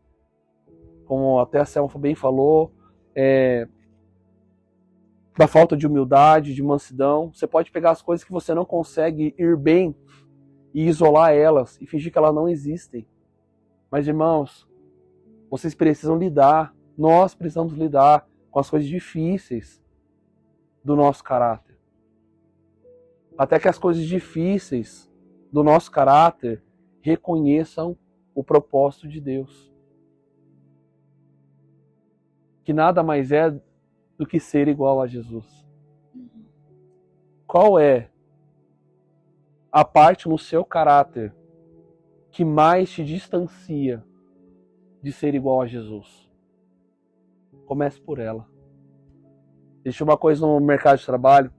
como 1.05 1.39
até 1.39 1.59
a 1.59 1.65
Selma 1.65 1.89
bem 1.97 2.15
falou, 2.15 2.71
é, 3.15 3.67
da 5.37 5.47
falta 5.47 5.75
de 5.75 5.87
humildade, 5.87 6.53
de 6.53 6.63
mansidão. 6.63 7.31
Você 7.33 7.47
pode 7.47 7.71
pegar 7.71 7.91
as 7.91 8.01
coisas 8.01 8.23
que 8.23 8.31
você 8.31 8.53
não 8.53 8.65
consegue 8.65 9.33
ir 9.37 9.57
bem 9.57 9.95
e 10.73 10.87
isolar 10.87 11.33
elas 11.33 11.79
e 11.81 11.85
fingir 11.85 12.11
que 12.11 12.17
elas 12.17 12.33
não 12.33 12.47
existem. 12.47 13.07
Mas, 13.89 14.07
irmãos, 14.07 14.67
vocês 15.49 15.75
precisam 15.75 16.17
lidar, 16.17 16.73
nós 16.97 17.35
precisamos 17.35 17.73
lidar 17.73 18.27
com 18.49 18.59
as 18.59 18.69
coisas 18.69 18.87
difíceis 18.87 19.83
do 20.83 20.95
nosso 20.95 21.23
caráter. 21.23 21.77
Até 23.37 23.59
que 23.59 23.67
as 23.67 23.77
coisas 23.77 24.03
difíceis 24.03 25.11
do 25.51 25.63
nosso 25.63 25.91
caráter 25.91 26.63
reconheçam 27.01 27.97
o 28.33 28.43
propósito 28.43 29.07
de 29.07 29.19
Deus. 29.19 29.71
Que 32.63 32.73
nada 32.73 33.03
mais 33.03 33.31
é 33.31 33.59
do 34.17 34.25
que 34.25 34.39
ser 34.39 34.67
igual 34.67 35.01
a 35.01 35.07
Jesus. 35.07 35.65
Qual 37.47 37.79
é 37.79 38.09
a 39.71 39.83
parte 39.83 40.27
no 40.27 40.37
seu 40.37 40.63
caráter 40.63 41.33
que 42.31 42.43
mais 42.43 42.91
te 42.91 43.03
distancia 43.03 44.03
de 45.01 45.11
ser 45.11 45.35
igual 45.35 45.61
a 45.61 45.67
Jesus? 45.67 46.31
Comece 47.65 48.01
por 48.01 48.19
ela. 48.19 48.47
Existe 49.85 50.03
uma 50.03 50.17
coisa 50.17 50.45
no 50.45 50.59
mercado 50.59 50.97
de 50.97 51.05
trabalho 51.05 51.53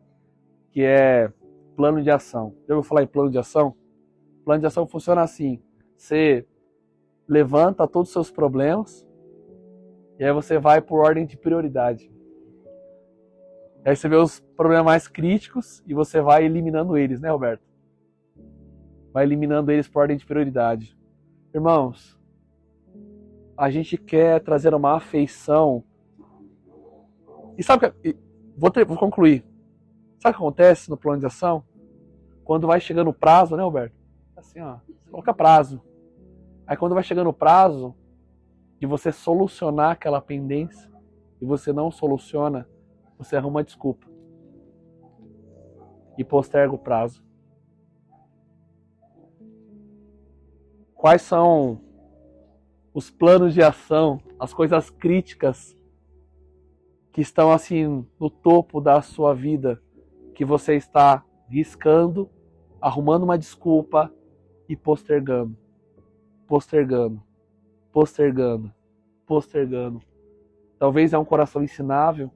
que 0.71 0.83
é 0.83 1.33
plano 1.77 2.03
de 2.03 2.11
ação. 2.11 2.55
Já 2.67 2.75
ouviu 2.75 2.89
falar 2.89 3.03
em 3.03 3.07
plano 3.07 3.31
de 3.31 3.39
ação? 3.39 3.77
Plano 4.45 4.61
de 4.61 4.67
ação 4.67 4.87
funciona 4.87 5.23
assim: 5.23 5.63
você 5.97 6.47
levanta 7.29 7.87
todos 7.87 8.09
os 8.09 8.13
seus 8.13 8.31
problemas 8.31 9.07
e 10.19 10.25
aí 10.25 10.33
você 10.33 10.59
vai 10.59 10.81
por 10.81 11.01
ordem 11.01 11.27
de 11.27 11.37
prioridade. 11.37 12.14
Aí 13.85 13.95
você 13.95 14.09
vê 14.09 14.17
os 14.17 14.41
problemas 14.57 14.85
mais 14.85 15.09
críticos 15.09 15.83
e 15.87 15.95
você 15.95 16.21
vai 16.21 16.45
eliminando 16.45 16.97
eles, 16.97 17.21
né, 17.21 17.31
Roberto? 17.31 17.75
vai 19.15 19.23
eliminando 19.23 19.71
eles 19.71 19.87
por 19.87 20.01
ordem 20.01 20.17
de 20.17 20.27
prioridade. 20.27 20.99
Irmãos, 21.55 22.19
a 23.57 23.71
gente 23.71 23.97
quer 23.97 24.43
trazer 24.43 24.75
uma 24.75 24.97
afeição. 24.97 25.85
E 27.57 27.63
sabe 27.63 27.93
que. 27.93 28.17
Vou, 28.59 28.73
ter, 28.73 28.85
vou 28.85 28.97
concluir. 28.97 29.45
Sabe 30.19 30.35
o 30.35 30.39
que 30.39 30.43
acontece 30.43 30.91
no 30.91 30.97
plano 30.97 31.21
de 31.21 31.27
ação? 31.27 31.63
Quando 32.43 32.67
vai 32.67 32.81
chegando 32.81 33.11
o 33.11 33.15
prazo, 33.15 33.57
né, 33.57 33.63
Alberto? 33.63 33.95
Assim, 34.37 34.61
ó. 34.61 34.79
Coloca 35.09 35.33
prazo. 35.33 35.81
Aí 36.67 36.77
quando 36.77 36.95
vai 36.95 37.05
chegando 37.05 37.31
o 37.31 37.33
prazo 37.33 37.95
de 38.81 38.87
você 38.87 39.13
solucionar 39.13 39.93
aquela 39.93 40.21
pendência 40.21 40.91
e 41.41 41.47
você 41.47 41.73
não 41.73 41.91
soluciona, 41.91 42.69
você 43.25 43.37
arruma 43.37 43.57
uma 43.57 43.65
desculpa. 43.65 44.07
E 46.17 46.23
posterga 46.23 46.75
o 46.75 46.79
prazo. 46.79 47.25
Quais 50.95 51.23
são 51.23 51.81
os 52.95 53.11
planos 53.11 53.53
de 53.53 53.61
ação, 53.61 54.21
as 54.39 54.55
coisas 54.55 54.89
críticas 54.89 55.77
que 57.13 57.21
estão 57.21 57.51
assim 57.53 58.07
no 58.19 58.31
topo 58.31 58.81
da 58.81 59.03
sua 59.03 59.35
vida, 59.35 59.83
que 60.35 60.45
você 60.45 60.75
está 60.77 61.25
riscando, 61.49 62.31
arrumando 62.81 63.25
uma 63.25 63.39
desculpa 63.39 64.13
e 64.69 64.77
postergando, 64.77 65.57
postergando, 66.47 67.23
postergando, 67.93 68.73
postergando. 69.27 70.01
Talvez 70.79 71.13
é 71.13 71.19
um 71.19 71.25
coração 71.25 71.63
ensinável, 71.63 72.31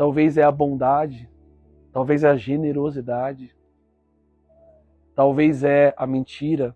talvez 0.00 0.38
é 0.38 0.42
a 0.42 0.50
bondade, 0.50 1.28
talvez 1.92 2.24
é 2.24 2.30
a 2.30 2.34
generosidade, 2.34 3.54
talvez 5.14 5.62
é 5.62 5.92
a 5.94 6.06
mentira, 6.06 6.74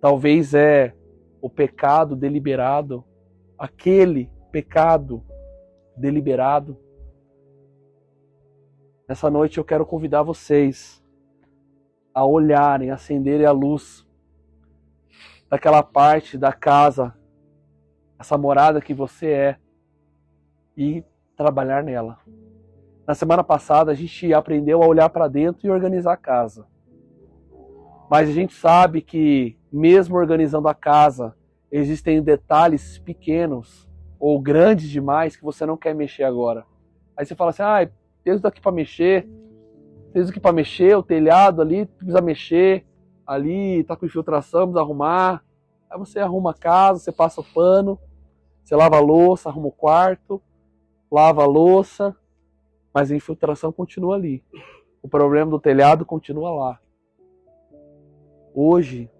Talvez 0.00 0.54
é 0.54 0.94
o 1.42 1.50
pecado 1.50 2.14
deliberado, 2.14 3.04
aquele 3.58 4.30
pecado 4.52 5.24
deliberado. 5.96 6.78
Nessa 9.08 9.28
noite 9.28 9.58
eu 9.58 9.64
quero 9.64 9.84
convidar 9.84 10.22
vocês 10.22 11.02
a 12.14 12.24
olharem, 12.24 12.92
acenderem 12.92 13.46
a 13.46 13.50
luz 13.50 14.06
daquela 15.50 15.82
parte 15.82 16.38
da 16.38 16.52
casa, 16.52 17.12
essa 18.16 18.38
morada 18.38 18.80
que 18.80 18.94
você 18.94 19.26
é, 19.26 19.56
e 20.76 21.02
trabalhar 21.38 21.84
nela. 21.84 22.18
Na 23.06 23.14
semana 23.14 23.44
passada 23.44 23.92
a 23.92 23.94
gente 23.94 24.34
aprendeu 24.34 24.82
a 24.82 24.86
olhar 24.86 25.08
para 25.08 25.28
dentro 25.28 25.64
e 25.64 25.70
organizar 25.70 26.12
a 26.12 26.16
casa. 26.16 26.66
Mas 28.10 28.28
a 28.28 28.32
gente 28.32 28.52
sabe 28.52 29.00
que 29.00 29.56
mesmo 29.72 30.16
organizando 30.16 30.66
a 30.66 30.74
casa, 30.74 31.34
existem 31.70 32.20
detalhes 32.20 32.98
pequenos 32.98 33.88
ou 34.18 34.40
grandes 34.40 34.88
demais 34.90 35.36
que 35.36 35.44
você 35.44 35.64
não 35.64 35.76
quer 35.76 35.94
mexer 35.94 36.24
agora. 36.24 36.66
Aí 37.16 37.24
você 37.24 37.36
fala 37.36 37.50
assim: 37.50 37.62
ah, 37.62 37.88
tem 38.24 38.34
isso 38.34 38.42
daqui 38.42 38.60
para 38.60 38.72
mexer, 38.72 39.28
tem 40.12 40.20
isso 40.20 40.30
aqui 40.30 40.40
para 40.40 40.52
mexer, 40.52 40.96
o 40.96 41.02
telhado 41.02 41.62
ali 41.62 41.86
precisa 41.86 42.20
mexer, 42.20 42.84
ali 43.24 43.84
tá 43.84 43.94
com 43.94 44.06
infiltração, 44.06 44.62
precisa 44.62 44.80
arrumar. 44.80 45.44
Aí 45.88 45.98
você 45.98 46.18
arruma 46.18 46.50
a 46.50 46.54
casa, 46.54 46.98
você 46.98 47.12
passa 47.12 47.40
o 47.40 47.44
pano, 47.44 47.98
você 48.64 48.74
lava 48.74 48.96
a 48.96 49.00
louça, 49.00 49.48
arruma 49.48 49.68
o 49.68 49.72
quarto, 49.72 50.42
lava 51.10 51.42
a 51.42 51.46
louça, 51.46 52.16
mas 52.92 53.10
a 53.10 53.16
infiltração 53.16 53.72
continua 53.72 54.14
ali. 54.16 54.44
O 55.02 55.08
problema 55.08 55.50
do 55.50 55.60
telhado 55.60 56.04
continua 56.04 56.50
lá. 56.50 56.80
Hoje, 58.54 59.10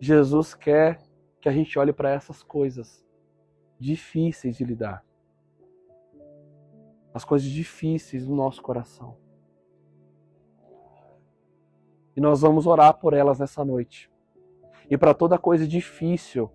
Jesus 0.00 0.54
quer 0.54 1.00
que 1.40 1.48
a 1.48 1.52
gente 1.52 1.78
olhe 1.78 1.92
para 1.92 2.10
essas 2.10 2.42
coisas 2.42 3.04
difíceis 3.78 4.56
de 4.56 4.64
lidar. 4.64 5.04
As 7.12 7.24
coisas 7.24 7.48
difíceis 7.48 8.24
do 8.24 8.34
nosso 8.34 8.62
coração. 8.62 9.16
E 12.16 12.20
nós 12.20 12.40
vamos 12.40 12.66
orar 12.66 12.94
por 12.94 13.12
elas 13.12 13.38
nessa 13.38 13.64
noite. 13.64 14.10
E 14.90 14.96
para 14.96 15.14
toda 15.14 15.38
coisa 15.38 15.66
difícil 15.66 16.50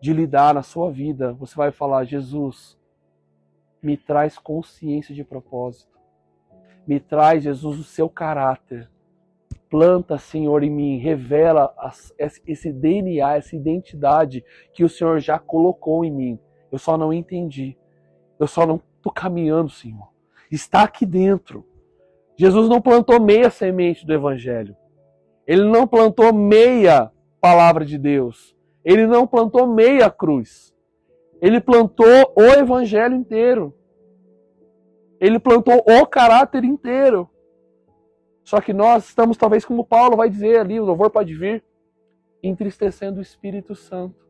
de 0.00 0.12
lidar 0.12 0.54
na 0.54 0.62
sua 0.62 0.90
vida, 0.90 1.32
você 1.32 1.54
vai 1.56 1.72
falar: 1.72 2.04
Jesus, 2.04 2.77
me 3.82 3.96
traz 3.96 4.38
consciência 4.38 5.14
de 5.14 5.24
propósito. 5.24 5.98
Me 6.86 6.98
traz, 6.98 7.42
Jesus, 7.42 7.78
o 7.78 7.84
seu 7.84 8.08
caráter 8.08 8.88
planta, 9.68 10.18
Senhor, 10.18 10.62
em 10.62 10.70
mim, 10.70 10.98
revela 10.98 11.72
esse 12.46 12.72
DNA, 12.72 13.36
essa 13.36 13.54
identidade 13.54 14.44
que 14.72 14.84
o 14.84 14.88
Senhor 14.88 15.18
já 15.20 15.38
colocou 15.38 16.04
em 16.04 16.10
mim. 16.10 16.38
Eu 16.70 16.78
só 16.78 16.96
não 16.96 17.12
entendi. 17.12 17.76
Eu 18.38 18.46
só 18.46 18.66
não 18.66 18.80
estou 18.96 19.12
caminhando, 19.12 19.70
Senhor. 19.70 20.08
Está 20.50 20.82
aqui 20.82 21.04
dentro. 21.04 21.66
Jesus 22.36 22.68
não 22.68 22.80
plantou 22.80 23.20
meia 23.20 23.50
semente 23.50 24.06
do 24.06 24.12
Evangelho. 24.12 24.76
Ele 25.46 25.64
não 25.64 25.86
plantou 25.86 26.32
meia 26.32 27.10
palavra 27.40 27.84
de 27.84 27.98
Deus. 27.98 28.56
Ele 28.84 29.06
não 29.06 29.26
plantou 29.26 29.66
meia 29.66 30.10
cruz. 30.10 30.74
Ele 31.40 31.60
plantou 31.60 32.32
o 32.36 32.42
Evangelho 32.42 33.14
inteiro. 33.14 33.74
Ele 35.20 35.38
plantou 35.38 35.82
o 35.86 36.06
caráter 36.06 36.64
inteiro. 36.64 37.28
Só 38.44 38.60
que 38.60 38.72
nós 38.72 39.08
estamos, 39.08 39.36
talvez, 39.36 39.64
como 39.64 39.84
Paulo 39.84 40.16
vai 40.16 40.30
dizer 40.30 40.60
ali, 40.60 40.80
o 40.80 40.84
louvor 40.84 41.10
pode 41.10 41.34
vir, 41.34 41.62
entristecendo 42.42 43.18
o 43.18 43.22
Espírito 43.22 43.74
Santo. 43.74 44.26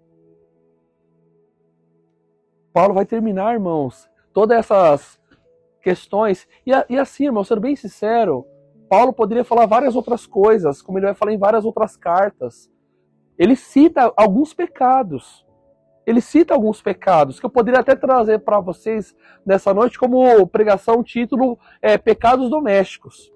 Paulo 2.72 2.94
vai 2.94 3.06
terminar, 3.06 3.54
irmãos, 3.54 4.09
todas 4.32 4.59
essas 4.59 5.20
questões. 5.82 6.48
E, 6.66 6.70
e 6.90 6.98
assim, 6.98 7.26
irmão, 7.26 7.44
sendo 7.44 7.61
bem 7.61 7.76
sincero, 7.76 8.46
Paulo 8.88 9.12
poderia 9.12 9.44
falar 9.44 9.66
várias 9.66 9.94
outras 9.94 10.26
coisas, 10.26 10.82
como 10.82 10.98
ele 10.98 11.06
vai 11.06 11.14
falar 11.14 11.32
em 11.32 11.38
várias 11.38 11.64
outras 11.64 11.96
cartas. 11.96 12.70
Ele 13.38 13.54
cita 13.54 14.12
alguns 14.16 14.52
pecados. 14.52 15.46
Ele 16.09 16.22
cita 16.22 16.54
alguns 16.54 16.80
pecados 16.80 17.38
que 17.38 17.44
eu 17.44 17.50
poderia 17.50 17.80
até 17.80 17.94
trazer 17.94 18.38
para 18.38 18.59
vocês 18.61 19.14
nessa 19.44 19.74
noite 19.74 19.98
como 19.98 20.46
pregação, 20.46 21.04
título 21.04 21.59
é, 21.82 21.98
Pecados 21.98 22.48
Domésticos. 22.48 23.30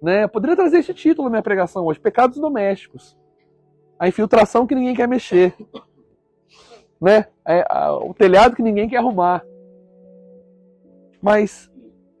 Né? 0.00 0.24
Eu 0.24 0.28
poderia 0.30 0.56
trazer 0.56 0.78
esse 0.78 0.94
título 0.94 1.26
na 1.26 1.32
minha 1.32 1.42
pregação 1.42 1.84
hoje, 1.84 2.00
Pecados 2.00 2.38
Domésticos. 2.38 3.14
A 3.98 4.08
infiltração 4.08 4.66
que 4.66 4.74
ninguém 4.74 4.94
quer 4.94 5.06
mexer. 5.06 5.54
Né? 6.98 7.26
É, 7.46 7.62
a, 7.68 7.94
o 7.94 8.14
telhado 8.14 8.56
que 8.56 8.62
ninguém 8.62 8.88
quer 8.88 8.96
arrumar. 8.96 9.44
Mas, 11.20 11.70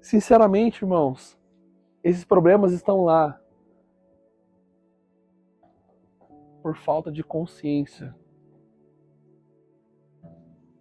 sinceramente, 0.02 0.84
irmãos, 0.84 1.38
esses 2.04 2.26
problemas 2.26 2.72
estão 2.72 3.04
lá 3.04 3.40
por 6.62 6.76
falta 6.76 7.10
de 7.10 7.24
consciência. 7.24 8.14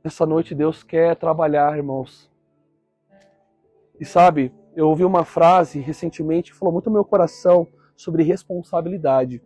Essa 0.09 0.25
noite 0.25 0.55
Deus 0.55 0.81
quer 0.81 1.15
trabalhar, 1.15 1.77
irmãos. 1.77 2.31
E 3.99 4.03
sabe, 4.03 4.51
eu 4.75 4.89
ouvi 4.89 5.05
uma 5.05 5.23
frase 5.23 5.79
recentemente 5.79 6.51
que 6.51 6.57
falou 6.57 6.73
muito 6.73 6.87
no 6.89 6.95
meu 6.95 7.05
coração 7.05 7.67
sobre 7.95 8.23
responsabilidade. 8.23 9.39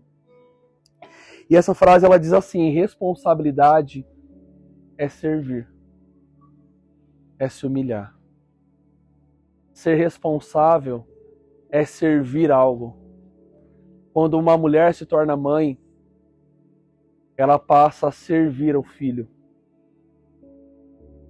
E 1.49 1.57
essa 1.57 1.75
frase 1.75 2.05
ela 2.05 2.17
diz 2.17 2.31
assim: 2.31 2.69
responsabilidade 2.69 4.07
é 4.97 5.09
servir, 5.09 5.69
é 7.37 7.49
se 7.49 7.67
humilhar. 7.67 8.17
Ser 9.73 9.95
responsável 9.95 11.05
é 11.69 11.83
servir 11.83 12.53
algo. 12.53 12.95
Quando 14.13 14.39
uma 14.39 14.57
mulher 14.57 14.93
se 14.93 15.05
torna 15.05 15.35
mãe, 15.35 15.77
ela 17.35 17.59
passa 17.59 18.07
a 18.07 18.11
servir 18.13 18.75
ao 18.75 18.83
filho. 18.83 19.27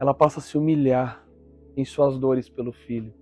Ela 0.04 0.14
passa 0.14 0.41
a 0.41 0.43
se 0.43 0.58
humilhar 0.58 1.26
em 1.78 1.86
suas 1.86 2.20
dores 2.20 2.49
pelo 2.49 2.74
filho. 2.74 3.14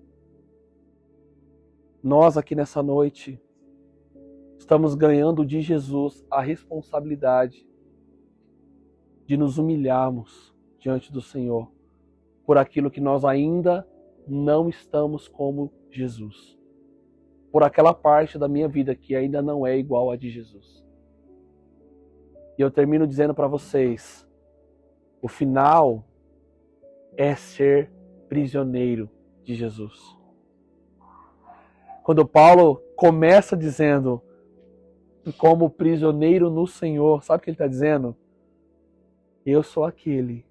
Nós 2.02 2.38
aqui 2.38 2.56
nessa 2.56 2.82
noite 2.82 3.40
estamos 4.58 4.96
ganhando 4.96 5.46
de 5.46 5.62
Jesus 5.62 6.26
a 6.32 6.42
responsabilidade 6.42 7.70
de 9.28 9.38
nos 9.38 9.60
humilharmos 9.60 10.56
diante 10.80 11.12
do 11.14 11.22
Senhor 11.22 11.72
por 12.48 12.58
aquilo 12.58 12.90
que 12.90 13.00
nós 13.00 13.24
ainda 13.24 13.88
não 14.28 14.68
estamos 14.68 15.28
como 15.28 15.72
Jesus 15.92 16.58
por 17.52 17.62
aquela 17.62 17.94
parte 17.94 18.40
da 18.40 18.48
minha 18.48 18.68
vida 18.68 18.96
que 18.96 19.16
ainda 19.16 19.40
não 19.40 19.68
é 19.68 19.78
igual 19.78 20.10
a 20.10 20.16
de 20.16 20.32
Jesus. 20.32 20.84
E 22.58 22.62
eu 22.64 22.72
termino 22.72 23.06
dizendo 23.06 23.36
para 23.36 23.46
vocês: 23.46 24.28
o 25.22 25.28
final 25.28 26.08
é 27.18 27.36
ser 27.36 27.92
prisioneiro 28.28 29.10
de 29.44 29.56
Jesus. 29.56 30.18
Quando 32.04 32.26
Paulo 32.26 32.82
começa 32.96 33.56
dizendo, 33.56 34.22
como 35.38 35.70
prisioneiro 35.70 36.50
no 36.50 36.66
Senhor, 36.66 37.24
sabe 37.24 37.42
o 37.42 37.44
que 37.44 37.50
ele 37.50 37.56
está 37.56 37.68
dizendo? 37.68 38.16
Eu 39.46 39.62
sou 39.62 39.86
aquele 39.86 40.46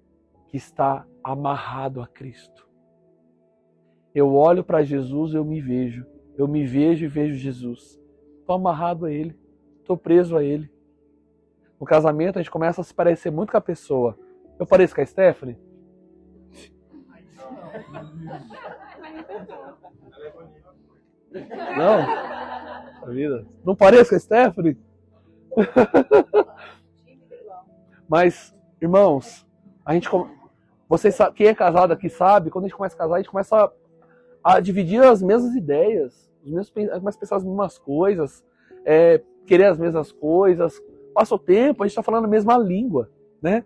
que 0.47 0.57
está 0.57 1.05
amarrado 1.23 2.01
a 2.01 2.07
Cristo. 2.07 2.67
Eu 4.13 4.33
olho 4.33 4.63
para 4.63 4.83
Jesus 4.83 5.33
eu 5.33 5.45
me 5.45 5.61
vejo 5.61 6.05
eu 6.37 6.47
me 6.47 6.65
vejo 6.65 7.05
e 7.05 7.07
vejo 7.07 7.35
Jesus. 7.35 7.99
Estou 8.39 8.55
amarrado 8.55 9.05
a 9.05 9.11
Ele, 9.11 9.35
estou 9.79 9.97
preso 9.97 10.35
a 10.37 10.43
Ele. 10.43 10.71
No 11.79 11.85
casamento 11.85 12.37
a 12.37 12.41
gente 12.41 12.51
começa 12.51 12.81
a 12.81 12.83
se 12.83 12.93
parecer 12.93 13.31
muito 13.31 13.51
com 13.51 13.57
a 13.57 13.61
pessoa. 13.61 14.17
Eu 14.59 14.65
pareço 14.65 14.95
com 14.95 15.01
a 15.01 15.05
Stephanie? 15.05 15.57
Não? 21.77 22.01
A 23.03 23.09
vida. 23.09 23.45
Não 23.65 23.75
pareço 23.75 24.09
com 24.09 24.15
a 24.15 24.19
Stephanie? 24.19 24.77
Mas, 28.07 28.55
irmãos, 28.81 29.47
a 29.85 29.93
gente. 29.93 30.09
Vocês 30.87 31.17
quem 31.35 31.47
é 31.47 31.55
casado 31.55 31.93
aqui 31.93 32.09
sabe, 32.09 32.49
quando 32.49 32.65
a 32.65 32.67
gente 32.67 32.75
começa 32.75 32.95
a 32.95 32.97
casar, 32.97 33.15
a 33.15 33.19
gente 33.19 33.29
começa 33.29 33.55
a 33.55 33.71
a 34.43 34.59
dividir 34.59 35.01
as 35.03 35.21
mesmas 35.21 35.55
ideias, 35.55 36.29
os 36.43 36.51
mesmos, 36.51 36.71
começa 36.71 37.17
a 37.17 37.19
pensar 37.19 37.35
as 37.37 37.43
mesmas 37.43 37.77
coisas, 37.77 38.43
é, 38.85 39.21
querer 39.45 39.65
as 39.65 39.77
mesmas 39.77 40.11
coisas. 40.11 40.81
Passa 41.13 41.35
o 41.35 41.39
tempo, 41.39 41.83
a 41.83 41.87
gente 41.87 41.91
está 41.91 42.03
falando 42.03 42.25
a 42.25 42.29
mesma 42.29 42.57
língua, 42.57 43.09
né? 43.41 43.63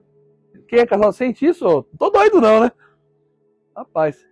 Quem 0.68 0.80
é 0.80 0.86
casado 0.86 1.14
sente 1.14 1.46
isso? 1.46 1.86
Tô 1.98 2.10
doido 2.10 2.42
não, 2.42 2.60
né? 2.60 2.72
Rapaz, 3.76 4.26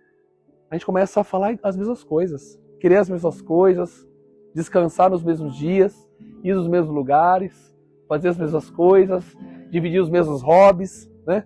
a 0.70 0.74
gente 0.74 0.86
começa 0.86 1.20
a 1.20 1.24
falar 1.24 1.58
as 1.62 1.76
mesmas 1.76 2.02
coisas, 2.02 2.58
querer 2.80 2.96
as 2.96 3.10
mesmas 3.10 3.42
coisas, 3.42 4.08
descansar 4.54 5.10
nos 5.10 5.22
mesmos 5.22 5.56
dias, 5.56 6.08
ir 6.42 6.54
nos 6.54 6.66
mesmos 6.66 6.94
lugares, 6.94 7.74
fazer 8.08 8.28
as 8.28 8.38
mesmas 8.38 8.70
coisas, 8.70 9.24
dividir 9.70 10.00
os 10.00 10.08
mesmos 10.08 10.42
hobbies, 10.42 11.10
né? 11.26 11.44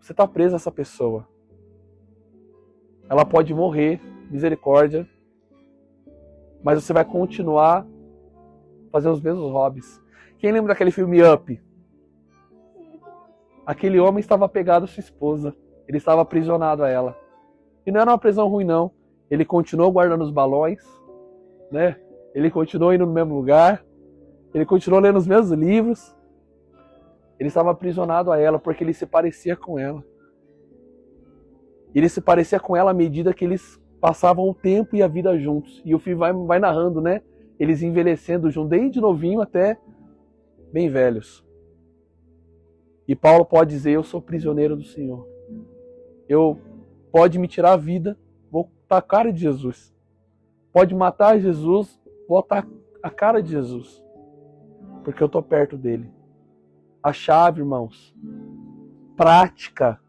Você 0.00 0.12
está 0.12 0.26
preso 0.26 0.54
a 0.54 0.56
essa 0.56 0.70
pessoa 0.70 1.26
ela 3.10 3.26
pode 3.26 3.52
morrer, 3.52 4.00
misericórdia, 4.30 5.04
mas 6.62 6.80
você 6.80 6.92
vai 6.92 7.04
continuar 7.04 7.84
fazendo 8.92 9.14
os 9.14 9.20
mesmos 9.20 9.50
hobbies. 9.50 10.00
Quem 10.38 10.52
lembra 10.52 10.72
daquele 10.72 10.92
filme 10.92 11.20
Up? 11.20 11.60
Aquele 13.70 14.00
homem 14.00 14.18
estava 14.18 14.48
pegado 14.48 14.84
à 14.84 14.88
sua 14.88 15.00
esposa, 15.00 15.54
ele 15.86 15.96
estava 15.96 16.20
aprisionado 16.20 16.82
a 16.82 16.88
ela. 16.88 17.16
E 17.86 17.92
não 17.92 18.00
era 18.00 18.10
uma 18.10 18.18
prisão 18.18 18.48
ruim, 18.48 18.64
não. 18.64 18.90
Ele 19.30 19.44
continuou 19.44 19.92
guardando 19.92 20.22
os 20.22 20.30
balões, 20.32 20.82
né? 21.70 21.96
Ele 22.34 22.50
continuou 22.50 22.92
indo 22.92 23.06
no 23.06 23.12
mesmo 23.12 23.32
lugar, 23.32 23.84
ele 24.52 24.66
continuou 24.66 25.00
lendo 25.00 25.18
os 25.18 25.26
mesmos 25.28 25.52
livros. 25.52 26.12
Ele 27.38 27.46
estava 27.46 27.70
aprisionado 27.70 28.32
a 28.32 28.40
ela 28.40 28.58
porque 28.58 28.82
ele 28.82 28.92
se 28.92 29.06
parecia 29.06 29.54
com 29.54 29.78
ela. 29.78 30.02
Ele 31.94 32.08
se 32.08 32.20
parecia 32.20 32.58
com 32.58 32.74
ela 32.76 32.90
à 32.90 32.94
medida 32.94 33.32
que 33.32 33.44
eles 33.44 33.80
passavam 34.00 34.48
o 34.48 34.52
tempo 34.52 34.96
e 34.96 35.02
a 35.02 35.06
vida 35.06 35.38
juntos. 35.38 35.80
E 35.84 35.94
o 35.94 36.00
filme 36.00 36.18
vai, 36.18 36.32
vai 36.32 36.58
narrando, 36.58 37.00
né? 37.00 37.22
Eles 37.56 37.82
envelhecendo 37.82 38.50
juntos, 38.50 38.70
desde 38.70 39.00
novinho 39.00 39.40
até 39.40 39.78
bem 40.72 40.88
velhos. 40.88 41.48
E 43.10 43.16
Paulo 43.16 43.44
pode 43.44 43.70
dizer: 43.70 43.90
Eu 43.90 44.04
sou 44.04 44.22
prisioneiro 44.22 44.76
do 44.76 44.84
Senhor. 44.84 45.26
Eu 46.28 46.60
pode 47.10 47.40
me 47.40 47.48
tirar 47.48 47.72
a 47.72 47.76
vida, 47.76 48.16
vou 48.48 48.70
estar 48.84 48.98
a 48.98 49.02
cara 49.02 49.32
de 49.32 49.40
Jesus. 49.40 49.92
Pode 50.72 50.94
matar 50.94 51.40
Jesus, 51.40 52.00
vou 52.28 52.38
estar 52.38 52.64
a 53.02 53.10
cara 53.10 53.42
de 53.42 53.50
Jesus. 53.50 54.00
Porque 55.02 55.20
eu 55.20 55.26
estou 55.26 55.42
perto 55.42 55.76
dele. 55.76 56.08
A 57.02 57.12
chave, 57.12 57.62
irmãos, 57.62 58.14
prática 59.16 60.00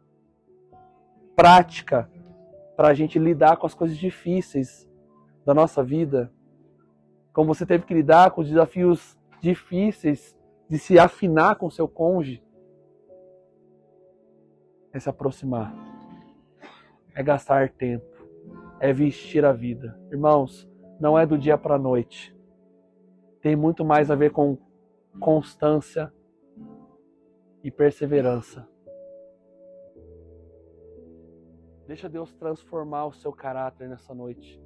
prática 1.36 2.08
para 2.78 2.90
a 2.90 2.94
gente 2.94 3.18
lidar 3.18 3.58
com 3.58 3.66
as 3.66 3.74
coisas 3.74 3.98
difíceis 3.98 4.88
da 5.44 5.56
nossa 5.56 5.84
vida. 5.84 6.32
Como 7.34 7.52
você 7.52 7.66
teve 7.66 7.84
que 7.84 7.96
lidar 7.96 8.30
com 8.30 8.42
os 8.42 8.48
desafios 8.48 9.18
difíceis 9.42 10.38
de 10.70 10.78
se 10.78 11.00
afinar 11.00 11.56
com 11.56 11.68
seu 11.68 11.88
cônjuge. 11.88 12.44
É 14.94 15.00
se 15.00 15.10
aproximar. 15.10 15.74
É 17.16 17.24
gastar 17.24 17.70
tempo. 17.70 18.06
É 18.80 18.92
vestir 18.92 19.46
a 19.46 19.54
vida. 19.54 20.00
Irmãos, 20.12 20.70
não 21.00 21.18
é 21.18 21.26
do 21.26 21.38
dia 21.38 21.58
para 21.58 21.76
a 21.76 21.80
noite. 21.80 22.36
Tem 23.42 23.56
muito 23.56 23.84
mais 23.84 24.12
a 24.12 24.16
ver 24.16 24.32
com 24.32 24.58
constância 25.20 26.14
e 27.64 27.72
perseverança. 27.72 28.68
Deixa 31.88 32.08
Deus 32.08 32.34
transformar 32.34 33.06
o 33.06 33.14
seu 33.14 33.34
caráter 33.34 33.90
nessa 33.90 34.14
noite. 34.14 34.62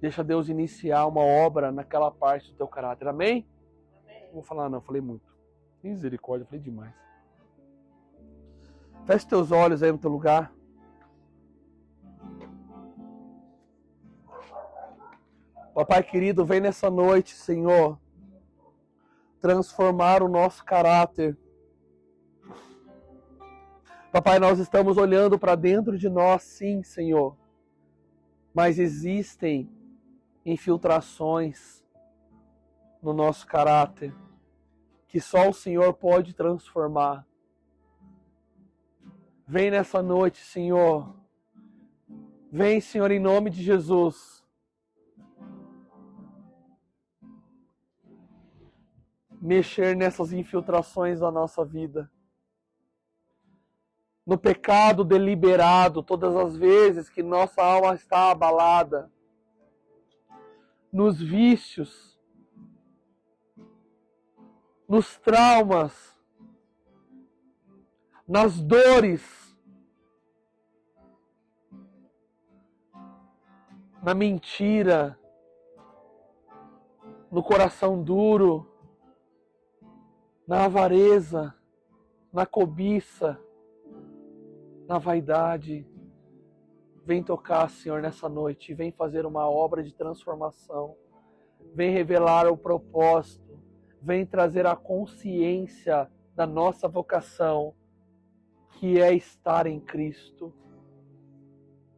Deixa 0.00 0.22
Deus 0.22 0.48
iniciar 0.48 1.06
uma 1.06 1.20
obra 1.20 1.72
naquela 1.72 2.10
parte 2.10 2.50
do 2.52 2.56
teu 2.56 2.68
caráter. 2.68 3.08
Amém? 3.08 3.46
Amém. 4.02 4.26
Não 4.26 4.34
vou 4.34 4.42
falar 4.42 4.68
não, 4.68 4.80
falei 4.80 5.02
muito. 5.02 5.28
Misericórdia, 5.82 6.46
falei 6.46 6.60
demais. 6.60 6.94
Feche 9.06 9.26
teus 9.26 9.50
olhos 9.50 9.82
aí 9.82 9.90
no 9.90 9.98
teu 9.98 10.10
lugar. 10.10 10.52
Papai 15.74 16.02
querido, 16.02 16.44
vem 16.44 16.60
nessa 16.60 16.90
noite, 16.90 17.34
Senhor, 17.34 17.98
transformar 19.40 20.22
o 20.22 20.28
nosso 20.28 20.64
caráter 20.64 21.38
Papai, 24.12 24.40
nós 24.40 24.58
estamos 24.58 24.96
olhando 24.96 25.38
para 25.38 25.54
dentro 25.54 25.96
de 25.96 26.08
nós, 26.08 26.42
sim, 26.42 26.82
Senhor. 26.82 27.36
mas 28.52 28.76
existem 28.80 29.70
infiltrações 30.44 31.84
no 33.00 33.12
nosso 33.12 33.46
caráter 33.46 34.12
que 35.06 35.20
só 35.20 35.48
o 35.48 35.52
Senhor 35.52 35.94
pode 35.94 36.34
transformar. 36.34 37.24
Vem 39.52 39.68
nessa 39.68 40.00
noite, 40.00 40.44
Senhor. 40.44 41.12
Vem, 42.52 42.80
Senhor, 42.80 43.10
em 43.10 43.18
nome 43.18 43.50
de 43.50 43.60
Jesus. 43.60 44.46
Mexer 49.42 49.96
nessas 49.96 50.32
infiltrações 50.32 51.18
da 51.18 51.32
nossa 51.32 51.64
vida. 51.64 52.08
No 54.24 54.38
pecado 54.38 55.02
deliberado, 55.02 56.00
todas 56.00 56.36
as 56.36 56.56
vezes 56.56 57.10
que 57.10 57.20
nossa 57.20 57.60
alma 57.60 57.96
está 57.96 58.30
abalada. 58.30 59.10
Nos 60.92 61.20
vícios. 61.20 62.16
Nos 64.88 65.18
traumas. 65.18 66.16
Nas 68.28 68.60
dores 68.60 69.39
na 74.02 74.14
mentira, 74.14 75.18
no 77.30 77.42
coração 77.42 78.02
duro, 78.02 78.66
na 80.46 80.64
avareza, 80.64 81.54
na 82.32 82.46
cobiça, 82.46 83.38
na 84.88 84.98
vaidade. 84.98 85.86
Vem 87.04 87.22
tocar, 87.22 87.68
Senhor, 87.68 88.00
nessa 88.00 88.28
noite, 88.28 88.74
vem 88.74 88.90
fazer 88.90 89.26
uma 89.26 89.48
obra 89.48 89.82
de 89.82 89.94
transformação, 89.94 90.96
vem 91.74 91.92
revelar 91.92 92.48
o 92.48 92.56
propósito, 92.56 93.58
vem 94.00 94.24
trazer 94.24 94.66
a 94.66 94.74
consciência 94.74 96.10
da 96.34 96.46
nossa 96.46 96.88
vocação, 96.88 97.74
que 98.78 98.98
é 98.98 99.14
estar 99.14 99.66
em 99.66 99.78
Cristo. 99.78 100.54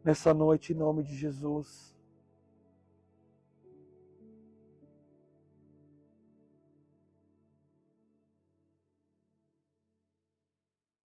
Nessa 0.04 0.34
noite, 0.34 0.72
em 0.72 0.76
nome 0.76 1.04
de 1.04 1.14
Jesus. 1.14 1.91